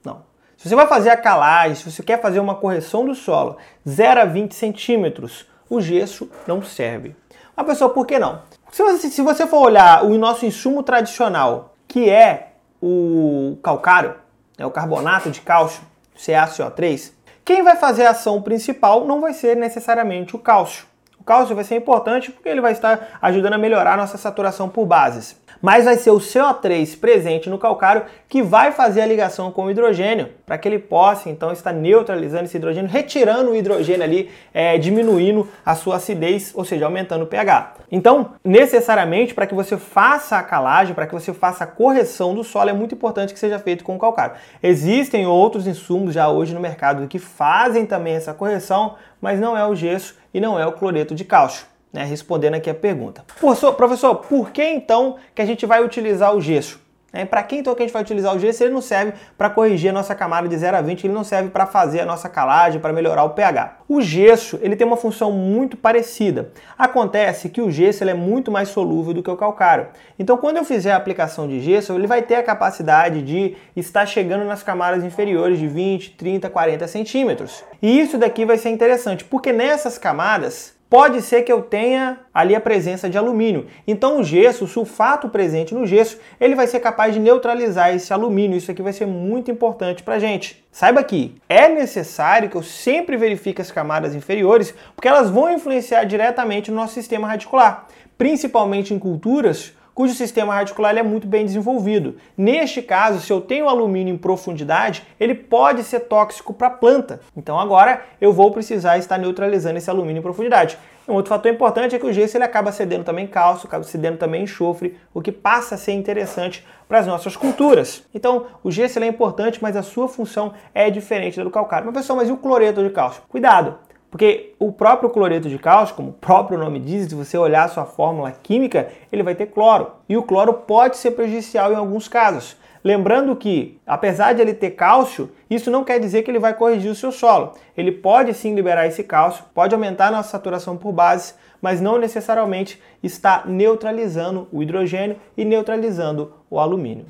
Não. 0.04 0.22
Se 0.56 0.68
você 0.68 0.74
vai 0.74 0.86
fazer 0.86 1.10
a 1.10 1.16
calagem, 1.16 1.76
se 1.76 1.90
você 1.90 2.02
quer 2.02 2.20
fazer 2.20 2.40
uma 2.40 2.56
correção 2.56 3.06
do 3.06 3.14
solo 3.14 3.56
0 3.88 4.20
a 4.20 4.24
20 4.26 4.54
centímetros, 4.54 5.46
o 5.68 5.80
gesso 5.80 6.30
não 6.46 6.60
serve. 6.62 7.16
Mas 7.56 7.66
pessoal, 7.66 7.90
por 7.90 8.06
que 8.06 8.18
não? 8.18 8.42
Se 8.70 8.82
você, 8.82 9.08
se 9.08 9.22
você 9.22 9.46
for 9.46 9.62
olhar 9.62 10.04
o 10.04 10.18
nosso 10.18 10.44
insumo 10.44 10.82
tradicional, 10.82 11.74
que 11.88 12.10
é 12.10 12.52
o 12.82 13.56
calcário, 13.62 14.14
é 14.60 14.66
o 14.66 14.70
carbonato 14.70 15.30
de 15.30 15.40
cálcio, 15.40 15.82
CaCO3, 16.16 17.12
quem 17.44 17.62
vai 17.62 17.76
fazer 17.76 18.04
a 18.04 18.10
ação 18.10 18.42
principal 18.42 19.06
não 19.06 19.20
vai 19.20 19.32
ser 19.32 19.56
necessariamente 19.56 20.36
o 20.36 20.38
cálcio. 20.38 20.84
O 21.18 21.24
cálcio 21.24 21.54
vai 21.54 21.64
ser 21.64 21.76
importante 21.76 22.30
porque 22.30 22.48
ele 22.48 22.60
vai 22.60 22.72
estar 22.72 23.18
ajudando 23.22 23.54
a 23.54 23.58
melhorar 23.58 23.94
a 23.94 23.96
nossa 23.96 24.18
saturação 24.18 24.68
por 24.68 24.86
bases 24.86 25.32
mas 25.60 25.84
vai 25.84 25.96
ser 25.96 26.10
o 26.10 26.18
CO3 26.18 26.98
presente 26.98 27.48
no 27.48 27.58
calcário 27.58 28.04
que 28.28 28.42
vai 28.42 28.72
fazer 28.72 29.00
a 29.00 29.06
ligação 29.06 29.50
com 29.50 29.64
o 29.64 29.70
hidrogênio, 29.70 30.28
para 30.46 30.56
que 30.56 30.68
ele 30.68 30.78
possa 30.78 31.28
então 31.28 31.52
estar 31.52 31.72
neutralizando 31.72 32.44
esse 32.44 32.56
hidrogênio, 32.56 32.90
retirando 32.90 33.50
o 33.50 33.56
hidrogênio 33.56 34.02
ali, 34.02 34.30
é, 34.54 34.78
diminuindo 34.78 35.48
a 35.64 35.74
sua 35.74 35.96
acidez, 35.96 36.52
ou 36.54 36.64
seja, 36.64 36.84
aumentando 36.84 37.24
o 37.24 37.26
pH. 37.26 37.74
Então, 37.90 38.32
necessariamente, 38.44 39.34
para 39.34 39.46
que 39.46 39.54
você 39.54 39.76
faça 39.76 40.36
a 40.36 40.42
calagem, 40.42 40.94
para 40.94 41.06
que 41.06 41.14
você 41.14 41.32
faça 41.32 41.64
a 41.64 41.66
correção 41.66 42.34
do 42.34 42.44
solo, 42.44 42.70
é 42.70 42.72
muito 42.72 42.94
importante 42.94 43.32
que 43.32 43.40
seja 43.40 43.58
feito 43.58 43.82
com 43.82 43.96
o 43.96 43.98
calcário. 43.98 44.36
Existem 44.62 45.26
outros 45.26 45.66
insumos 45.66 46.14
já 46.14 46.28
hoje 46.28 46.54
no 46.54 46.60
mercado 46.60 47.08
que 47.08 47.18
fazem 47.18 47.84
também 47.84 48.14
essa 48.14 48.32
correção, 48.32 48.94
mas 49.20 49.40
não 49.40 49.56
é 49.56 49.66
o 49.66 49.74
gesso 49.74 50.16
e 50.32 50.40
não 50.40 50.58
é 50.58 50.66
o 50.66 50.72
cloreto 50.72 51.14
de 51.14 51.24
cálcio 51.24 51.70
né, 51.92 52.04
respondendo 52.04 52.54
aqui 52.54 52.70
a 52.70 52.74
pergunta. 52.74 53.24
Professor, 53.38 53.74
professor, 53.74 54.14
por 54.16 54.50
que 54.50 54.62
então 54.62 55.16
que 55.34 55.42
a 55.42 55.46
gente 55.46 55.66
vai 55.66 55.84
utilizar 55.84 56.34
o 56.34 56.40
gesso? 56.40 56.80
É, 57.12 57.24
para 57.24 57.42
que 57.42 57.56
então 57.56 57.74
que 57.74 57.82
a 57.82 57.86
gente 57.86 57.92
vai 57.92 58.02
utilizar 58.02 58.34
o 58.34 58.38
gesso? 58.38 58.62
Ele 58.62 58.72
não 58.72 58.80
serve 58.80 59.14
para 59.36 59.50
corrigir 59.50 59.90
a 59.90 59.92
nossa 59.92 60.14
camada 60.14 60.48
de 60.48 60.56
0 60.56 60.76
a 60.76 60.80
20, 60.80 61.04
ele 61.04 61.12
não 61.12 61.24
serve 61.24 61.50
para 61.50 61.66
fazer 61.66 62.00
a 62.00 62.06
nossa 62.06 62.28
calagem, 62.28 62.80
para 62.80 62.92
melhorar 62.92 63.24
o 63.24 63.30
pH. 63.30 63.78
O 63.88 64.00
gesso 64.00 64.60
ele 64.62 64.76
tem 64.76 64.86
uma 64.86 64.96
função 64.96 65.32
muito 65.32 65.76
parecida. 65.76 66.52
Acontece 66.78 67.48
que 67.48 67.60
o 67.60 67.70
gesso 67.70 68.04
ele 68.04 68.12
é 68.12 68.14
muito 68.14 68.52
mais 68.52 68.68
solúvel 68.68 69.12
do 69.12 69.22
que 69.24 69.30
o 69.30 69.36
calcário. 69.36 69.88
Então, 70.18 70.36
quando 70.36 70.58
eu 70.58 70.64
fizer 70.64 70.92
a 70.92 70.96
aplicação 70.96 71.48
de 71.48 71.60
gesso, 71.60 71.92
ele 71.94 72.06
vai 72.06 72.22
ter 72.22 72.36
a 72.36 72.42
capacidade 72.44 73.22
de 73.22 73.56
estar 73.74 74.06
chegando 74.06 74.44
nas 74.44 74.62
camadas 74.62 75.02
inferiores 75.02 75.58
de 75.58 75.66
20, 75.66 76.12
30, 76.12 76.48
40 76.48 76.86
centímetros. 76.86 77.64
E 77.82 78.00
isso 78.00 78.18
daqui 78.18 78.44
vai 78.44 78.56
ser 78.56 78.68
interessante, 78.70 79.24
porque 79.24 79.52
nessas 79.52 79.98
camadas 79.98 80.78
pode 80.90 81.22
ser 81.22 81.42
que 81.42 81.52
eu 81.52 81.62
tenha 81.62 82.18
ali 82.34 82.52
a 82.52 82.60
presença 82.60 83.08
de 83.08 83.16
alumínio. 83.16 83.68
Então 83.86 84.18
o 84.18 84.24
gesso, 84.24 84.64
o 84.64 84.68
sulfato 84.68 85.28
presente 85.28 85.72
no 85.72 85.86
gesso, 85.86 86.18
ele 86.40 86.56
vai 86.56 86.66
ser 86.66 86.80
capaz 86.80 87.14
de 87.14 87.20
neutralizar 87.20 87.94
esse 87.94 88.12
alumínio. 88.12 88.58
Isso 88.58 88.72
aqui 88.72 88.82
vai 88.82 88.92
ser 88.92 89.06
muito 89.06 89.52
importante 89.52 90.02
para 90.02 90.18
gente. 90.18 90.64
Saiba 90.72 91.04
que 91.04 91.36
é 91.48 91.68
necessário 91.68 92.50
que 92.50 92.56
eu 92.56 92.62
sempre 92.62 93.16
verifique 93.16 93.62
as 93.62 93.70
camadas 93.70 94.16
inferiores, 94.16 94.74
porque 94.96 95.06
elas 95.06 95.30
vão 95.30 95.52
influenciar 95.52 96.02
diretamente 96.04 96.72
no 96.72 96.76
nosso 96.76 96.94
sistema 96.94 97.28
radicular, 97.28 97.86
principalmente 98.18 98.92
em 98.92 98.98
culturas 98.98 99.72
cujo 99.94 100.14
sistema 100.14 100.54
radicular 100.54 100.96
é 100.96 101.02
muito 101.02 101.26
bem 101.26 101.44
desenvolvido. 101.44 102.16
Neste 102.36 102.82
caso, 102.82 103.20
se 103.20 103.32
eu 103.32 103.40
tenho 103.40 103.68
alumínio 103.68 104.14
em 104.14 104.18
profundidade, 104.18 105.02
ele 105.18 105.34
pode 105.34 105.82
ser 105.84 106.00
tóxico 106.00 106.52
para 106.52 106.68
a 106.68 106.70
planta. 106.70 107.20
Então 107.36 107.58
agora 107.58 108.02
eu 108.20 108.32
vou 108.32 108.50
precisar 108.50 108.98
estar 108.98 109.18
neutralizando 109.18 109.78
esse 109.78 109.90
alumínio 109.90 110.20
em 110.20 110.22
profundidade. 110.22 110.78
Um 111.08 111.14
outro 111.14 111.30
fator 111.30 111.50
importante 111.50 111.94
é 111.94 111.98
que 111.98 112.06
o 112.06 112.12
gesso 112.12 112.36
ele 112.36 112.44
acaba 112.44 112.70
cedendo 112.70 113.02
também 113.02 113.26
cálcio, 113.26 113.66
acaba 113.66 113.82
cedendo 113.82 114.16
também 114.16 114.44
enxofre, 114.44 114.96
o 115.12 115.20
que 115.20 115.32
passa 115.32 115.74
a 115.74 115.78
ser 115.78 115.92
interessante 115.92 116.64
para 116.86 117.00
as 117.00 117.06
nossas 117.06 117.36
culturas. 117.36 118.04
Então, 118.14 118.46
o 118.62 118.70
gesso 118.70 119.00
é 119.00 119.06
importante, 119.06 119.58
mas 119.60 119.76
a 119.76 119.82
sua 119.82 120.06
função 120.06 120.54
é 120.72 120.88
diferente 120.88 121.36
da 121.36 121.42
do 121.42 121.50
calcário. 121.50 121.86
Mas 121.86 121.96
pessoal, 121.96 122.16
mas 122.18 122.28
e 122.28 122.32
o 122.32 122.36
cloreto 122.36 122.82
de 122.82 122.90
cálcio? 122.90 123.22
Cuidado! 123.28 123.89
Porque 124.10 124.54
o 124.58 124.72
próprio 124.72 125.08
cloreto 125.08 125.48
de 125.48 125.58
cálcio, 125.58 125.94
como 125.94 126.10
o 126.10 126.14
próprio 126.14 126.58
nome 126.58 126.80
diz, 126.80 127.06
se 127.08 127.14
você 127.14 127.38
olhar 127.38 127.68
sua 127.68 127.84
fórmula 127.84 128.32
química, 128.32 128.88
ele 129.12 129.22
vai 129.22 129.34
ter 129.34 129.46
cloro. 129.46 129.92
E 130.08 130.16
o 130.16 130.22
cloro 130.22 130.52
pode 130.52 130.96
ser 130.96 131.12
prejudicial 131.12 131.72
em 131.72 131.76
alguns 131.76 132.08
casos. 132.08 132.56
Lembrando 132.82 133.36
que, 133.36 133.78
apesar 133.86 134.32
de 134.32 134.40
ele 134.40 134.54
ter 134.54 134.70
cálcio, 134.70 135.30
isso 135.50 135.70
não 135.70 135.84
quer 135.84 136.00
dizer 136.00 136.22
que 136.22 136.30
ele 136.30 136.38
vai 136.38 136.54
corrigir 136.54 136.90
o 136.90 136.94
seu 136.94 137.12
solo. 137.12 137.52
Ele 137.76 137.92
pode 137.92 138.32
sim 138.32 138.54
liberar 138.54 138.86
esse 138.86 139.04
cálcio, 139.04 139.44
pode 139.54 139.74
aumentar 139.74 140.08
a 140.08 140.12
nossa 140.12 140.30
saturação 140.30 140.76
por 140.76 140.90
base, 140.90 141.34
mas 141.60 141.80
não 141.80 141.98
necessariamente 141.98 142.80
está 143.02 143.44
neutralizando 143.46 144.48
o 144.50 144.62
hidrogênio 144.62 145.16
e 145.36 145.44
neutralizando 145.44 146.32
o 146.48 146.58
alumínio. 146.58 147.04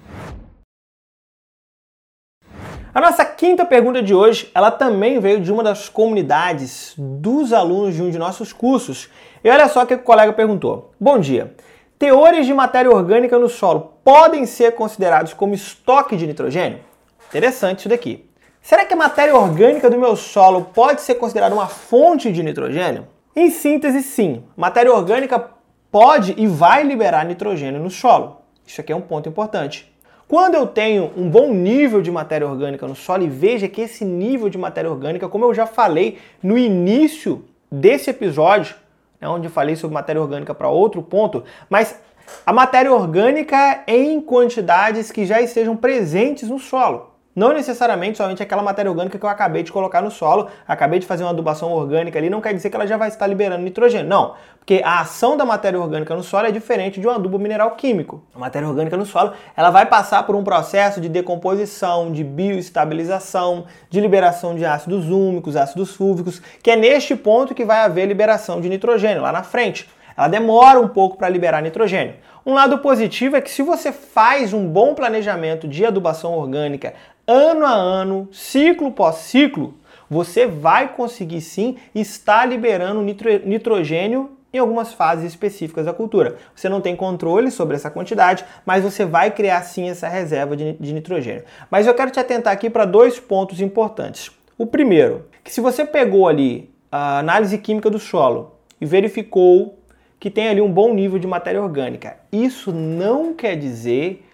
A 2.93 3.01
nossa 3.01 3.25
quinta 3.25 3.65
pergunta 3.65 4.03
de 4.03 4.13
hoje, 4.13 4.51
ela 4.53 4.69
também 4.69 5.21
veio 5.21 5.41
de 5.41 5.53
uma 5.53 5.63
das 5.63 5.89
comunidades 5.89 6.93
dos 6.99 7.53
alunos 7.53 7.95
de 7.95 8.03
um 8.03 8.11
de 8.11 8.19
nossos 8.19 8.53
cursos. 8.53 9.09
E 9.45 9.49
olha 9.49 9.69
só 9.69 9.85
o 9.85 9.87
que 9.87 9.95
o 9.95 9.99
colega 10.01 10.33
perguntou. 10.33 10.91
Bom 10.99 11.17
dia. 11.17 11.55
Teores 11.97 12.47
de 12.47 12.53
matéria 12.53 12.91
orgânica 12.91 13.39
no 13.39 13.49
solo 13.49 13.93
podem 14.03 14.45
ser 14.45 14.75
considerados 14.75 15.33
como 15.33 15.55
estoque 15.55 16.17
de 16.17 16.27
nitrogênio? 16.27 16.81
Interessante 17.29 17.79
isso 17.79 17.89
daqui. 17.89 18.29
Será 18.61 18.85
que 18.85 18.93
a 18.93 18.97
matéria 18.97 19.37
orgânica 19.37 19.89
do 19.89 19.97
meu 19.97 20.17
solo 20.17 20.71
pode 20.75 21.01
ser 21.01 21.15
considerada 21.15 21.55
uma 21.55 21.69
fonte 21.69 22.33
de 22.33 22.43
nitrogênio? 22.43 23.07
Em 23.37 23.51
síntese, 23.51 24.03
sim. 24.03 24.43
Matéria 24.57 24.93
orgânica 24.93 25.51
pode 25.93 26.35
e 26.37 26.45
vai 26.49 26.83
liberar 26.83 27.25
nitrogênio 27.25 27.81
no 27.81 27.89
solo. 27.89 28.39
Isso 28.67 28.81
aqui 28.81 28.93
é 28.93 28.97
um 28.97 29.01
ponto 29.01 29.29
importante. 29.29 29.90
Quando 30.31 30.55
eu 30.55 30.65
tenho 30.65 31.11
um 31.17 31.29
bom 31.29 31.53
nível 31.53 32.01
de 32.01 32.09
matéria 32.09 32.47
orgânica 32.47 32.87
no 32.87 32.95
solo, 32.95 33.25
e 33.25 33.29
veja 33.29 33.67
que 33.67 33.81
esse 33.81 34.05
nível 34.05 34.49
de 34.49 34.57
matéria 34.57 34.89
orgânica, 34.89 35.29
como 35.29 35.45
eu 35.45 35.53
já 35.53 35.67
falei 35.67 36.19
no 36.41 36.57
início 36.57 37.45
desse 37.69 38.11
episódio, 38.11 38.77
né, 39.21 39.29
onde 39.29 39.49
eu 39.49 39.51
falei 39.51 39.75
sobre 39.75 39.93
matéria 39.93 40.23
orgânica 40.23 40.55
para 40.55 40.69
outro 40.69 41.03
ponto, 41.03 41.43
mas 41.69 41.99
a 42.47 42.53
matéria 42.53 42.93
orgânica 42.93 43.83
em 43.89 44.21
quantidades 44.21 45.11
que 45.11 45.27
já 45.27 45.43
estejam 45.43 45.77
presentes 45.77 46.49
no 46.49 46.61
solo. 46.61 47.10
Não 47.35 47.53
necessariamente 47.53 48.19
somente 48.19 48.43
aquela 48.43 48.61
matéria 48.61 48.91
orgânica 48.91 49.17
que 49.17 49.25
eu 49.25 49.29
acabei 49.29 49.63
de 49.63 49.71
colocar 49.71 50.03
no 50.03 50.11
solo, 50.11 50.49
acabei 50.67 50.99
de 50.99 51.07
fazer 51.07 51.23
uma 51.23 51.31
adubação 51.31 51.73
orgânica 51.73 52.19
ali, 52.19 52.29
não 52.29 52.41
quer 52.41 52.53
dizer 52.53 52.71
que 52.71 52.75
ela 52.75 52.89
já 52.89 52.97
vai 52.97 53.07
estar 53.07 53.25
liberando 53.29 53.63
nitrogênio. 53.63 54.09
Não, 54.09 54.35
porque 54.59 54.83
a 54.85 54.99
ação 54.99 55.37
da 55.37 55.45
matéria 55.45 55.81
orgânica 55.81 56.13
no 56.17 56.25
solo 56.25 56.49
é 56.49 56.51
diferente 56.51 57.01
de 57.01 57.07
um 57.07 57.11
adubo 57.11 57.39
mineral 57.39 57.71
químico. 57.77 58.25
A 58.35 58.39
matéria 58.39 58.67
orgânica 58.69 58.97
no 58.97 59.07
solo, 59.07 59.33
ela 59.57 59.71
vai 59.71 59.87
passar 59.87 60.25
por 60.25 60.35
um 60.35 60.43
processo 60.43 61.01
de 61.01 61.09
decomposição, 61.09 62.11
de 62.11 62.25
bioestabilização, 62.25 63.65
de 63.89 64.01
liberação 64.01 64.57
de 64.57 64.65
ácidos 64.65 65.09
úmicos, 65.09 65.57
ácidos 65.57 65.95
fúlvicos, 65.95 66.43
que 66.61 66.73
é 66.73 66.75
neste 66.77 67.15
ponto 67.15 67.55
que 67.55 67.65
vai 67.65 67.79
haver 67.85 68.07
liberação 68.07 68.61
de 68.61 68.69
nitrogênio, 68.69 69.23
lá 69.23 69.31
na 69.31 69.45
frente. 69.45 69.89
Ela 70.17 70.27
demora 70.27 70.81
um 70.81 70.89
pouco 70.89 71.17
para 71.17 71.29
liberar 71.29 71.63
nitrogênio. 71.63 72.15
Um 72.45 72.55
lado 72.55 72.79
positivo 72.79 73.37
é 73.37 73.41
que 73.41 73.51
se 73.51 73.63
você 73.63 73.93
faz 73.93 74.53
um 74.53 74.67
bom 74.67 74.95
planejamento 74.95 75.69
de 75.69 75.85
adubação 75.85 76.33
orgânica 76.33 76.95
ano 77.31 77.65
a 77.65 77.73
ano, 77.73 78.29
ciclo 78.33 78.91
pós 78.91 79.17
ciclo, 79.17 79.75
você 80.09 80.47
vai 80.47 80.93
conseguir 80.93 81.41
sim 81.41 81.77
estar 81.95 82.45
liberando 82.45 83.01
nitrogênio 83.01 84.33
em 84.53 84.59
algumas 84.59 84.93
fases 84.93 85.27
específicas 85.27 85.87
da 85.87 85.93
cultura. 85.93 86.37
Você 86.57 86.69
não 86.69 86.81
tem 86.81 86.97
controle 86.97 87.53
sobre 87.53 87.77
essa 87.77 87.89
quantidade, 87.89 88.45
mas 88.67 88.83
você 88.83 89.05
vai 89.05 89.31
criar 89.31 89.63
sim 89.63 89.89
essa 89.89 90.09
reserva 90.09 90.57
de, 90.57 90.93
nitrogênio. 90.93 91.45
Mas 91.71 91.87
eu 91.87 91.95
quero 91.95 92.11
te 92.11 92.19
atentar 92.19 92.53
aqui 92.53 92.69
para 92.69 92.85
dois 92.85 93.21
pontos 93.21 93.61
importantes. 93.61 94.33
O 94.59 94.67
primeiro, 94.67 95.27
que 95.45 95.53
se 95.53 95.61
você 95.61 95.85
pegou 95.85 96.27
ali 96.27 96.69
a 96.91 97.21
análise 97.21 97.57
química 97.59 97.89
do 97.89 98.01
solo 98.01 98.57
e 98.81 98.85
verificou 98.85 99.79
que 100.19 100.29
tem 100.29 100.49
ali 100.49 100.61
um 100.61 100.71
bom 100.71 100.93
nível 100.93 101.19
de 101.19 101.27
matéria 101.27 101.63
orgânica. 101.63 102.19
Isso 102.31 102.73
não 102.73 103.33
quer 103.33 103.57
dizer 103.57 104.27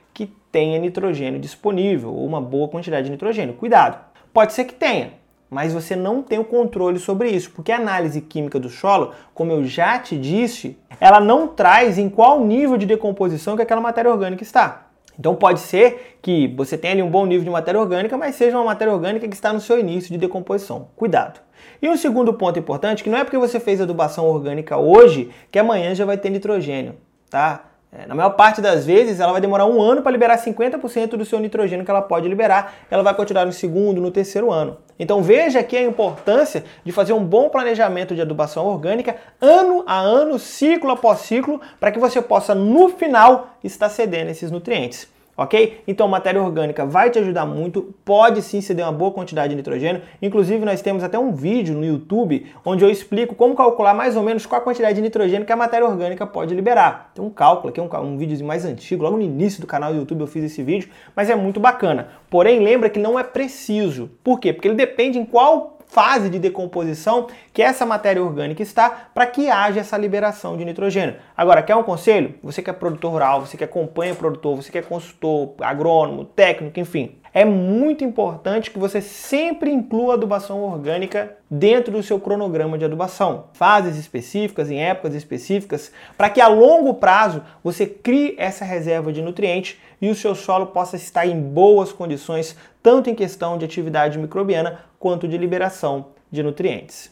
tenha 0.50 0.79
nitrogênio 0.79 1.38
disponível 1.38 2.12
ou 2.12 2.26
uma 2.26 2.41
boa 2.41 2.69
quantidade 2.69 3.05
de 3.05 3.11
nitrogênio. 3.11 3.55
Cuidado, 3.55 3.99
pode 4.33 4.53
ser 4.53 4.65
que 4.65 4.75
tenha, 4.75 5.12
mas 5.50 5.73
você 5.73 5.95
não 5.95 6.23
tem 6.23 6.38
o 6.38 6.45
controle 6.45 6.99
sobre 6.99 7.31
isso, 7.31 7.50
porque 7.50 7.73
a 7.73 7.76
análise 7.76 8.21
química 8.21 8.59
do 8.59 8.69
solo, 8.69 9.12
como 9.35 9.53
eu 9.53 9.65
já 9.65 9.99
te 9.99 10.17
disse, 10.17 10.79
ela 11.00 11.21
não 11.21 11.49
traz 11.49 11.99
em 11.99 12.09
qual 12.09 12.45
nível 12.45 12.76
de 12.76 12.87
decomposição 12.87 13.57
que 13.57 13.62
aquela 13.62 13.81
matéria 13.81 14.11
orgânica 14.11 14.43
está. 14.43 14.87
Então 15.19 15.35
pode 15.35 15.61
ser 15.61 16.19
que 16.21 16.49
você 16.49 16.76
tenha 16.76 16.95
ali 16.95 17.03
um 17.03 17.11
bom 17.11 17.25
nível 17.25 17.45
de 17.45 17.50
matéria 17.50 17.81
orgânica, 17.81 18.17
mas 18.19 18.35
seja 18.35 18.57
uma 18.57 18.65
matéria 18.65 18.93
orgânica 18.93 19.26
que 19.26 19.35
está 19.35 19.53
no 19.53 19.61
seu 19.61 19.79
início 19.79 20.12
de 20.12 20.19
decomposição. 20.19 20.88
Cuidado. 20.95 21.41
E 21.81 21.88
um 21.88 21.97
segundo 21.97 22.35
ponto 22.35 22.59
importante, 22.59 23.03
que 23.03 23.11
não 23.11 23.19
é 23.19 23.25
porque 23.25 23.38
você 23.38 23.59
fez 23.59 23.81
adubação 23.81 24.26
orgânica 24.26 24.76
hoje 24.76 25.31
que 25.50 25.59
amanhã 25.59 25.95
já 25.95 26.05
vai 26.05 26.19
ter 26.19 26.31
nitrogênio, 26.31 26.97
tá? 27.31 27.65
É, 27.93 28.07
na 28.07 28.14
maior 28.14 28.31
parte 28.31 28.61
das 28.61 28.85
vezes, 28.85 29.21
ela 29.21 29.33
vai 29.33 29.40
demorar 29.40 29.64
um 29.66 29.81
ano 29.81 30.02
para 30.02 30.12
liberar 30.12 30.37
50% 30.37 31.11
do 31.11 31.25
seu 31.25 31.38
nitrogênio 31.38 31.85
que 31.85 31.90
ela 31.90 32.02
pode 32.02 32.28
liberar. 32.28 32.75
Ela 32.90 33.02
vai 33.02 33.14
continuar 33.14 33.47
no 33.47 33.52
segundo, 33.52 34.00
no 34.00 34.11
terceiro 34.11 34.50
ano. 34.52 34.78
Então 34.99 35.23
veja 35.23 35.61
aqui 35.61 35.76
a 35.76 35.83
importância 35.83 36.64
de 36.85 36.93
fazer 36.93 37.12
um 37.12 37.25
bom 37.25 37.49
planejamento 37.49 38.14
de 38.14 38.21
adubação 38.21 38.66
orgânica 38.66 39.16
ano 39.40 39.85
a 39.87 39.99
ano, 39.99 40.38
ciclo 40.38 40.90
após 40.90 41.21
ciclo, 41.21 41.61
para 41.78 41.90
que 41.90 41.99
você 41.99 42.21
possa 42.21 42.55
no 42.55 42.88
final 42.88 43.57
estar 43.62 43.88
cedendo 43.88 44.31
esses 44.31 44.50
nutrientes 44.50 45.16
ok? 45.37 45.83
Então, 45.87 46.09
matéria 46.09 46.43
orgânica 46.43 46.87
vai 46.87 47.11
te 47.11 47.19
ajudar 47.19 47.45
muito, 47.45 47.95
pode 48.05 48.43
sim 48.43 48.61
ceder 48.61 48.85
uma 48.85 48.93
boa 48.93 49.11
quantidade 49.11 49.50
de 49.50 49.57
nitrogênio. 49.57 50.02
Inclusive, 50.23 50.64
nós 50.64 50.81
temos 50.81 51.05
até 51.05 51.19
um 51.19 51.33
vídeo 51.33 51.75
no 51.75 51.85
YouTube 51.85 52.47
onde 52.64 52.85
eu 52.85 52.90
explico 52.90 53.35
como 53.35 53.55
calcular 53.55 53.95
mais 53.95 54.16
ou 54.16 54.23
menos 54.23 54.47
qual 54.47 54.61
a 54.61 54.64
quantidade 54.64 54.95
de 54.95 55.02
nitrogênio 55.02 55.47
que 55.47 55.52
a 55.52 55.57
matéria 55.57 55.87
orgânica 55.87 56.26
pode 56.26 56.55
liberar. 56.55 57.11
Tem 57.14 57.25
um 57.25 57.31
cálculo 57.31 57.71
aqui, 57.71 57.81
um, 57.81 57.88
um 58.02 58.16
vídeo 58.16 58.45
mais 58.47 58.64
antigo, 58.64 59.02
logo 59.02 59.16
no 59.16 59.23
início 59.23 59.61
do 59.61 59.66
canal 59.66 59.93
do 59.93 59.99
YouTube 59.99 60.21
eu 60.21 60.26
fiz 60.26 60.45
esse 60.45 60.62
vídeo, 60.62 60.88
mas 61.14 61.28
é 61.28 61.35
muito 61.35 61.61
bacana. 61.61 62.09
Porém, 62.31 62.61
lembra 62.61 62.88
que 62.88 62.99
não 62.99 63.19
é 63.19 63.23
preciso. 63.23 64.11
Por 64.25 64.40
quê? 64.40 64.52
Porque 64.52 64.69
ele 64.69 64.75
depende 64.75 65.19
em 65.19 65.25
qual 65.25 65.76
fase 65.87 66.28
de 66.28 66.38
decomposição 66.38 67.28
que 67.57 67.63
essa 67.63 67.87
matéria 67.87 68.23
orgânica 68.23 68.63
está 68.63 69.09
para 69.15 69.25
que 69.25 69.49
haja 69.49 69.81
essa 69.81 69.97
liberação 69.97 70.59
de 70.59 70.65
nitrogênio. 70.67 71.17
Agora, 71.35 71.63
quer 71.63 71.75
um 71.75 71.83
conselho? 71.83 72.35
Você 72.43 72.61
que 72.61 72.69
é 72.69 72.73
produtor 72.75 73.13
rural, 73.13 73.41
você 73.41 73.57
que 73.57 73.65
acompanha 73.65 74.13
o 74.13 74.17
produtor, 74.17 74.57
você 74.57 74.71
que 74.71 74.76
é 74.76 74.83
consultor, 74.83 75.54
agrônomo, 75.63 76.26
técnico, 76.26 76.78
enfim, 76.78 77.17
é 77.33 77.47
muito 77.47 78.04
importante 78.04 78.71
que 78.71 78.78
você 78.78 79.00
sempre 79.00 79.71
inclua 79.71 80.13
adubação 80.13 80.63
orgânica 80.65 81.35
dentro 81.50 81.93
do 81.93 82.02
seu 82.02 82.21
cronograma 82.21 82.76
de 82.76 82.85
adubação. 82.85 83.47
Fases 83.54 83.97
específicas, 83.97 84.71
em 84.71 84.85
épocas 84.85 85.15
específicas, 85.15 85.91
para 86.15 86.28
que 86.28 86.43
a 86.43 86.49
longo 86.49 86.93
prazo 86.93 87.43
você 87.65 87.87
crie 87.87 88.35
essa 88.37 88.67
reserva 88.67 89.11
de 89.11 89.23
nutrientes 89.23 89.78
e 89.99 90.11
o 90.11 90.15
seu 90.15 90.35
solo 90.35 90.67
possa 90.67 90.97
estar 90.97 91.25
em 91.25 91.41
boas 91.41 91.91
condições, 91.91 92.54
tanto 92.83 93.09
em 93.09 93.15
questão 93.15 93.57
de 93.57 93.65
atividade 93.65 94.19
microbiana 94.19 94.80
quanto 94.99 95.26
de 95.26 95.39
liberação 95.39 96.16
de 96.37 96.43
nutrientes. 96.43 97.11